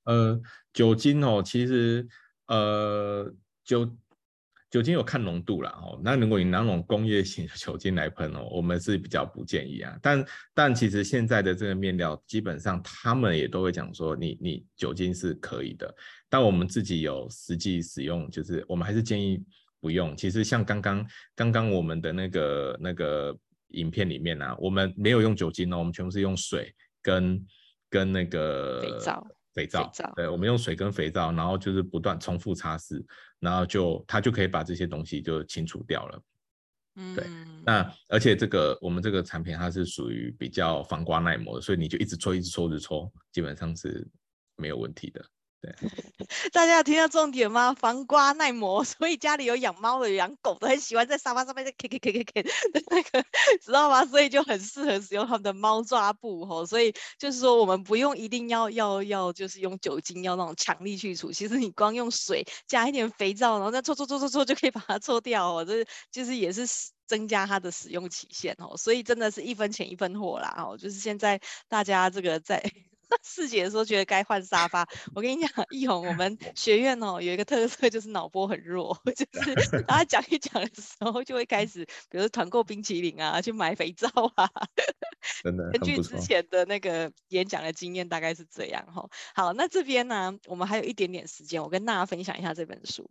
[0.05, 0.39] 呃，
[0.71, 2.07] 酒精哦，其实
[2.45, 3.33] 呃
[3.63, 3.89] 酒。
[4.69, 9.97] 酒精有看浓度啦，哦，那如果你拿那种工业型的酒精来喷哦，我们是比较不建议啊。
[10.01, 15.93] 但但其实现在的这个面料，基本上他们也都会讲说你，你你酒精是可以的。
[16.27, 19.41] 但我们自己有实际使用，就是我们还是建议
[19.79, 20.15] 不用。
[20.17, 23.37] 其实像刚刚刚刚我们的那个那个
[23.69, 27.45] 影片里面啊，我们没有用酒精哦，我们全部是用水跟
[27.89, 29.25] 跟那个肥皂。
[29.57, 33.03] 肥皂，对，我们用水跟肥皂，然后就是不断重复擦拭，
[33.39, 36.21] 然后就它就可以把这些东西就清除掉了。
[36.97, 37.25] 嗯，对。
[37.65, 44.07] 那而且这个我们这个产品它是属于比较防刮耐磨的，所以你就一直搓，一直搓，一直搓，基本上是
[44.57, 45.25] 没有问题的。
[46.51, 47.73] 大家有听到重点吗？
[47.73, 52.49] 防刮耐磨， 所以家里有养猫的、养狗的，很喜欢在沙发上面在 K K K K K 的
[52.89, 53.23] 那个，
[53.63, 54.05] 知道吗？
[54.05, 56.65] 所以就很适合使用他们的猫抓布吼。
[56.65, 65.65] 所以就是说，我们不用一定要要要，就是用酒精要那种强力去除，其实你光用水加一点肥皂，然后再搓搓搓搓搓就可以把它搓掉哦。
[65.65, 66.67] 这就是也是
[67.05, 68.75] 增加它的使用期限哦。
[68.77, 70.77] 所以真的是一分钱一分货啦哦。
[70.77, 72.61] 就是现在大家这个在。
[73.23, 84.49] 四姐说觉得该换沙发，我跟你讲，易宏，我们学院哦有一个特色就是脑波很弱， 就是 大家讲一讲的时候就会开始，比如说团购冰淇淋啊，去买肥皂啊，
[85.43, 85.69] 真的。
[85.71, 89.09] 根据之前的那个演讲的经验，大概是这样哈。
[89.33, 93.09] 好，那这边呢，我们还有一点点时间，我跟大家分享一下这本书，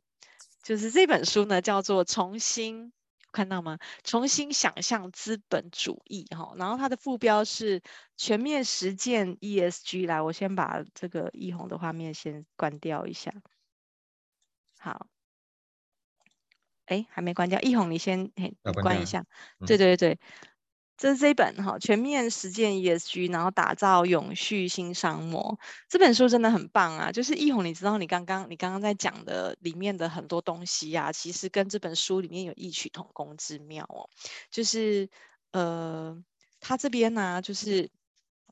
[0.62, 2.88] 就是这本书呢叫做《重新》。
[3.36, 3.78] 看到吗？
[4.02, 7.82] 重新想象资本主义，哈，然后它的副标是
[8.16, 10.06] 全面实践 ESG。
[10.06, 13.30] 来，我先把这个易宏的画面先关掉一下。
[14.78, 15.06] 好，
[16.86, 19.26] 哎，还没关掉，易宏你先嘿关一下。
[19.66, 20.18] 对对对。
[20.96, 25.58] 这是这本哈全面实践 ESG，然后打造永续新商模。
[25.88, 27.12] 这本书真的很棒啊！
[27.12, 34.08] 就是易宏，你知道你刚刚你刚刚在讲的里面的很多东西呀、啊，其实跟这本书里面有异曲同工之妙哦。
[34.50, 35.08] 就是
[35.52, 36.16] 呃，
[36.60, 37.90] 他这边呢、就是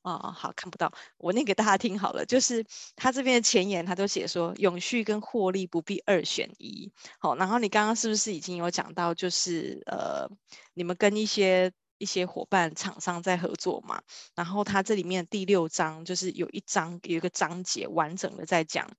[0.03, 6.93] 哦，好，看不到，我念给大家听好了，就是他这边的前言，他都写说永续跟获利不必二选一。
[7.19, 10.29] 好，然后你刚刚是不是已经有讲到，就是呃，
[10.75, 14.03] 你们跟一些一些伙伴厂商在合作嘛？
[14.35, 18.91] 然后它这里面第六章就是有一章有一个章节完整的在讲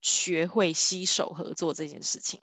[0.00, 2.40] 学会携手合作这件事情。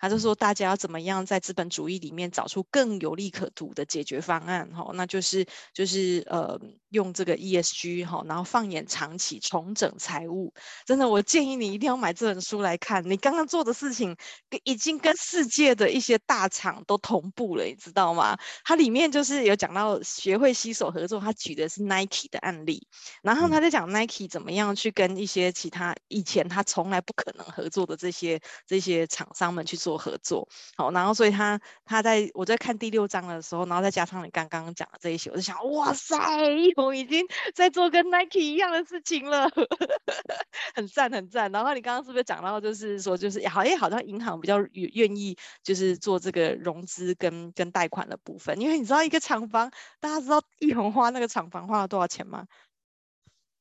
[0.00, 4.68] 他就说，大家要怎么样在资本主义里面找出更有利可图的解决方案？
[4.70, 10.54] 哈，那就是就是呃，用这个 ESG 哈，然后放眼长期重整财务。
[10.86, 13.08] 真的，我建议你一定要买这本书来看。
[13.10, 14.16] 你刚刚做的事情，
[14.64, 18.38] 已经跟世界的一些大厂都同步了，你知道吗？
[18.64, 22.86] 它里面就是有讲到学会携手合作，他举的是 Nike 的案例，
[23.22, 29.89] 然后他在讲 Nike 怎么样去跟一些其他以前他从来不可能合作的这些这些厂商们去做。
[29.90, 36.16] 做合作好，然后所以他他在我在看第六章的时候，然后再加上你刚刚讲的这一些，我就想，哇塞，
[36.52, 37.26] 一红已经
[37.56, 39.50] 在做跟 Nike 一样的事情了，
[40.76, 41.50] 很赞很赞。
[41.50, 52.46] 然后你刚刚是不是讲到，就是说，就是好像好像银行比较愿意就是做这个融资跟跟贷款的部分，因为你知道一个厂房，大家知道一红花那个厂房花了多少钱吗？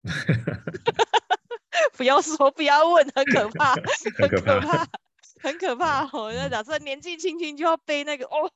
[1.97, 4.85] 不要说，不要问，很可怕，很可怕。
[5.41, 6.31] 很可怕哦！
[6.33, 8.51] 那假设年纪轻轻就要背那个哦。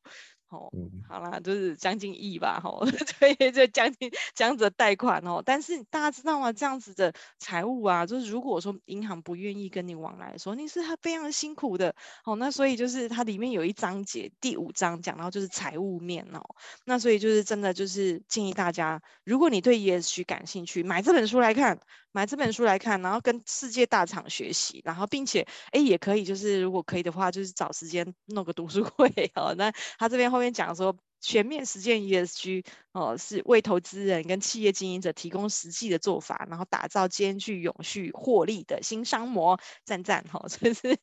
[0.50, 0.70] 哦，
[1.10, 2.86] 好啦，就是将近亿吧，吼，
[3.20, 5.42] 对，就将近这样子的贷款哦。
[5.44, 6.54] 但是大家知道吗？
[6.54, 11.96] 这样子的财务啊，就是如果说银行不愿意跟你往来的时候，你是他非常辛苦的。
[12.24, 16.42] 哦，那所以就是它里面有一章节，第五章讲到就是财务面哦。
[16.86, 21.80] 那所以就是真的就是建议大家，如果你对 ESG 感兴趣，买这本书来看，
[22.14, 29.56] 买这本书来看，然后跟世界大厂学习，然后并且哎也可以就是如果可以的话，就是找时间弄个读书会 哦。
[29.58, 30.44] 那他这边后。
[30.44, 40.46] 面讲说全面实践 ESG 哦，是为投资人跟企业经营者提供实际的做法，然后打造兼具永续获利的新商模，赞赞哈！
[40.52, 41.00] 所以是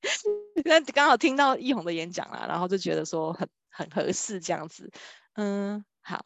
[0.62, 4.92] 那刚好听到一红的演讲啦，然后就觉得说很很合适这样子。
[5.36, 6.22] 嗯，好，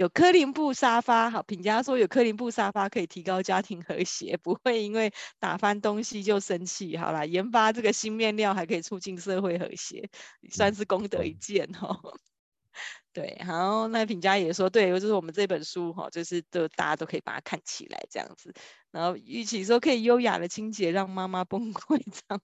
[0.00, 6.96] 有柯林布沙发，好评价说有柯林布沙发可以提高家庭和谐，不会因为打翻东西就生气。
[6.96, 10.08] 好啦，研发这个新面料还可以促进社会和谐，
[10.50, 12.00] 算是功德一件哦。
[13.12, 18.54] 对，然后那品佳也说，对，就是我们这本书哈，就是都大家都可以把它看起来这样子。
[18.90, 22.40] 然后玉琪说可以优雅的清洁，让妈妈崩溃这样。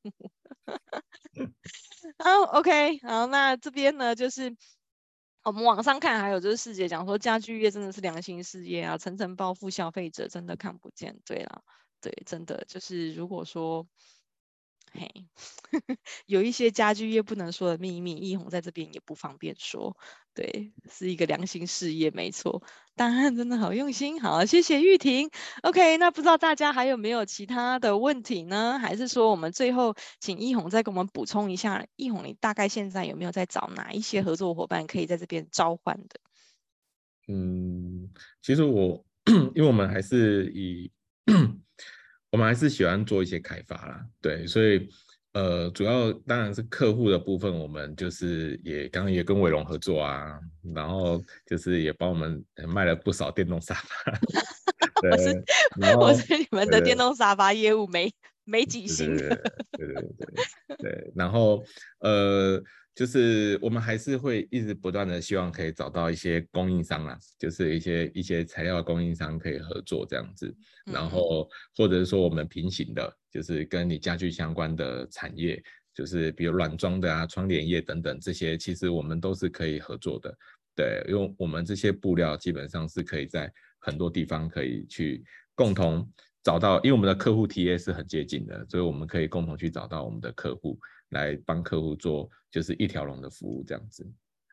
[2.18, 4.54] 好，OK，好，那这边呢，就是
[5.46, 11.16] 我们网上看，还有就是世界讲说家具业真的是良心事业啊，层层报复消费者，真的看不见。
[11.24, 11.62] 对啦，
[12.00, 13.86] 对，真的就是如果说。
[16.26, 19.96] 有一些家具业不能说的秘密，易红在这边也不方便说。
[20.34, 22.62] 对，是一个良心事业，没错。
[22.94, 25.30] 答案真的好用心，好，谢谢玉婷。
[25.62, 28.78] OK，那不知道大家还有没有其他的问题呢？
[28.78, 31.86] 还是说我们最后请易红再给我们补充一下？
[31.96, 36.20] 易红，你大概现在有没有在找哪一些合作伙伴可以在这边召唤的？
[37.28, 38.10] 嗯，
[38.42, 39.04] 其实我，
[39.54, 40.90] 因为我们还是以。
[42.36, 44.86] 我们还是喜欢做一些开发啦，对，所以
[45.32, 50.38] 呃，主要当然是客户的部分，我们就是也刚刚也跟伟龙合作啊，
[50.74, 54.12] 然后就是也帮我们卖了不少电动沙发。
[55.00, 58.12] 对我是我是你们的电动沙发业务没
[58.44, 59.16] 没几星。
[59.16, 59.28] 对
[59.78, 61.64] 对对对对，然后
[62.00, 62.62] 呃。
[62.96, 70.52] 就是我们还是会一直不断的希望可以找到一些供应商啊，就是一些一些材料供应商可以合作这样子，
[70.86, 80.34] 然后或者是说我们平行的，就是跟你家具相关的产业，就是比如软装的啊、窗帘业等等这些，其实我们都是可以合作的。
[80.74, 85.22] 对，因为我们这些布料基本上是可以在很多地方可以去
[85.54, 86.10] 共同
[86.42, 90.78] 找到，因为我们的客户 TA 是很接近的，所以我们可以共同去找到我们的客户。
[91.10, 94.02] 来帮客户做就是一条龙的服务这样子，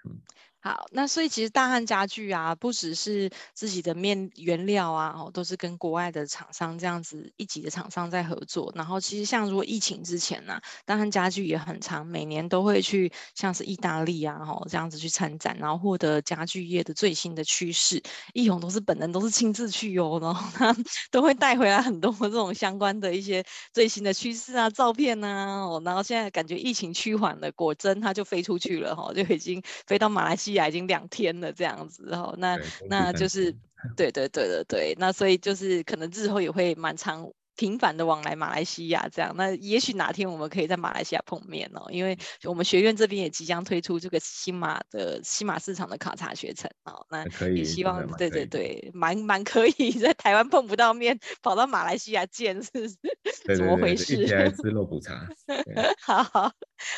[0.03, 0.21] 嗯。
[0.65, 8.71] 好，那所以其实大汉家具啊，不只是自己的面原料啊，哦，都是跟国外的厂商这样子一级的厂商在合作。
[8.73, 18.01] 然后其实像如果疫情之前呢，啊，大汉家具也很常，每年都会去像是意大利啊，哦这样子去参展，然后获得家具业的最新的趋势。
[18.31, 20.73] 一红都是本人都是亲自去哦，然后他
[21.11, 23.43] 都会带回来很多这种相关的一些
[23.73, 25.65] 最新的趋势啊、照片啊。
[25.65, 30.52] 哦，然后现在感觉疫情趋缓了，果真他就飞出去了哈，哦，就已经飞到马来西亚。
[30.67, 33.51] 已经两天了，这样子然后，那那就是
[33.95, 53.57] 对对对对对，那所以就是可能日后也会蛮常频繁的往来马来西亚，这样，那也许哪天我们可以在马来西亚碰面哦，因为我们学院这边也即将推出这个新马的新马市场的考察学程哦，那也希望对对对，蛮蛮可以在台湾碰不到面，跑到马来西亚见，是不是？
[53.57, 54.15] 怎么回事？
[54.15, 55.27] 一起来吃肉骨茶。
[56.01, 56.51] 好， 好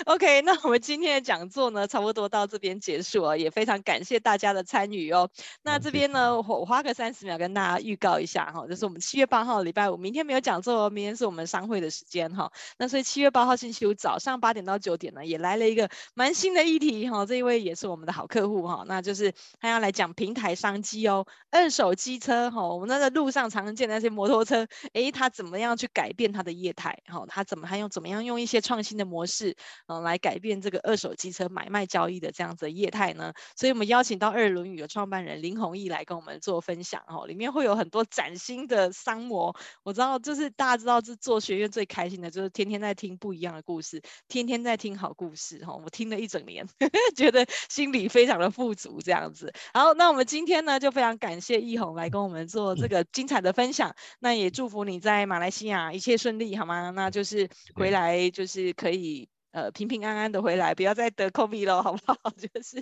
[0.06, 5.30] ，OK，那我们今天的讲座呢，差不多到这边结束哦，也非常感谢大家的参与哦。
[5.64, 29.56] 那这边呢，我我花个三十秒跟大家预告一下哈、哦，就是我们七月八号礼拜五，明天没有讲座，明天是我们商会的时间哈、那所以七月八号星期五早上八点到九点呢，也来了一个蛮新的议题哈、这一位也是我们的好客户哈、那就是他要来讲平台商机哦，二手机车哈、我们那个路上常见的那些摩托车，诶，他怎么样去改变他的业态哈、他怎么还用怎么样用一些创新的模式
[29.88, 33.34] 嗯、来改变这个二手机车买卖交易的这样子的业态呢？
[33.56, 39.56] 所以我们邀请到二轮语的创办人林弘毅来跟我们做分享哦，里面会有很多崭新的商模。
[39.82, 45.74] 我知道这，就是大家知道，是做学院最开心的就是天天在听不一样的故事，天天在听好故事哈。
[45.74, 49.54] 我听了一整年，呵 呵觉得心里非常的富足这样子。
[49.74, 53.96] 好，那我们今天呢，就非常感谢易红来跟我们做这个精彩的分享。
[54.20, 56.90] 那也祝福你在马来西亚一切顺利，好吗？
[56.90, 59.30] 那就是回来就是可以。
[59.56, 62.20] 呃，平平安安的回来，不要再得 COVID 了，好不好？
[62.36, 62.78] 就是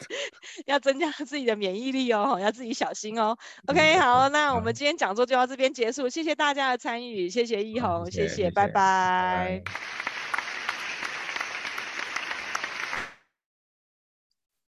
[0.66, 3.38] 要增加自己的免疫力哦，要自己小心哦。
[3.68, 9.62] OK，好，那我们今天讲座就到这边结束，谢谢大家的参与，谢谢一红，谢谢，拜拜。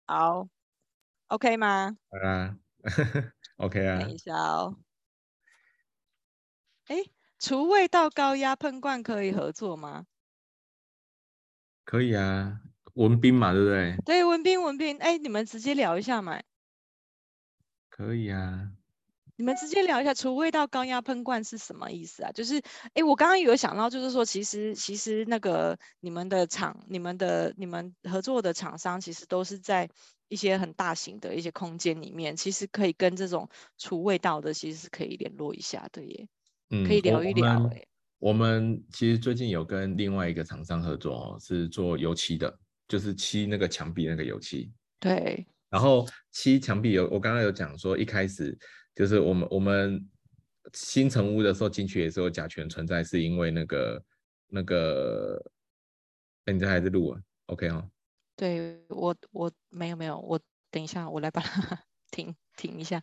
[0.07, 0.47] 好
[1.29, 1.97] ，OK 吗？
[2.23, 2.55] 啊，
[3.57, 4.01] OK 啊。
[4.01, 4.77] 等一下哦。
[6.89, 6.97] 哎，
[7.39, 10.05] 除味道高压喷罐可以合作吗？
[11.85, 12.61] 可以啊，
[12.95, 13.97] 文斌嘛，对不对？
[14.05, 16.41] 对，文斌，文斌，哎，你们直接聊一下嘛。
[17.91, 18.72] 可以啊。
[19.37, 22.30] 你们直接聊一下，除味道高压喷罐是什么意思啊？
[22.32, 22.62] 就是，
[22.95, 29.91] 哎，我刚刚有想到，就是说，其实，其实那个你们的厂、你们的、你们合作的厂商，其实都是在
[30.28, 36.28] 一些很大型的一些空间里面，其实可以跟这种除味道的，其实是可以联络一下，的耶。
[36.70, 37.85] 嗯，可以聊一聊，哎。
[38.19, 42.59] 我们其实最近有跟另外一个厂商合作哦，是做油漆的，
[42.89, 44.73] 就是漆那个墙壁那个油漆。
[44.99, 45.47] 对。
[45.69, 48.57] 然后漆墙壁有，我刚刚有讲说，一开始
[48.95, 50.09] 就是我们我们
[50.73, 54.03] 新成屋的时候进去也是有甲醛存在，是因为那个
[54.49, 55.43] 那个，
[56.45, 57.91] 哎，你这还是录啊？OK 哦。
[58.37, 60.41] 对我我没有没有，我
[60.71, 62.91] 等一下我来把它 停停一下。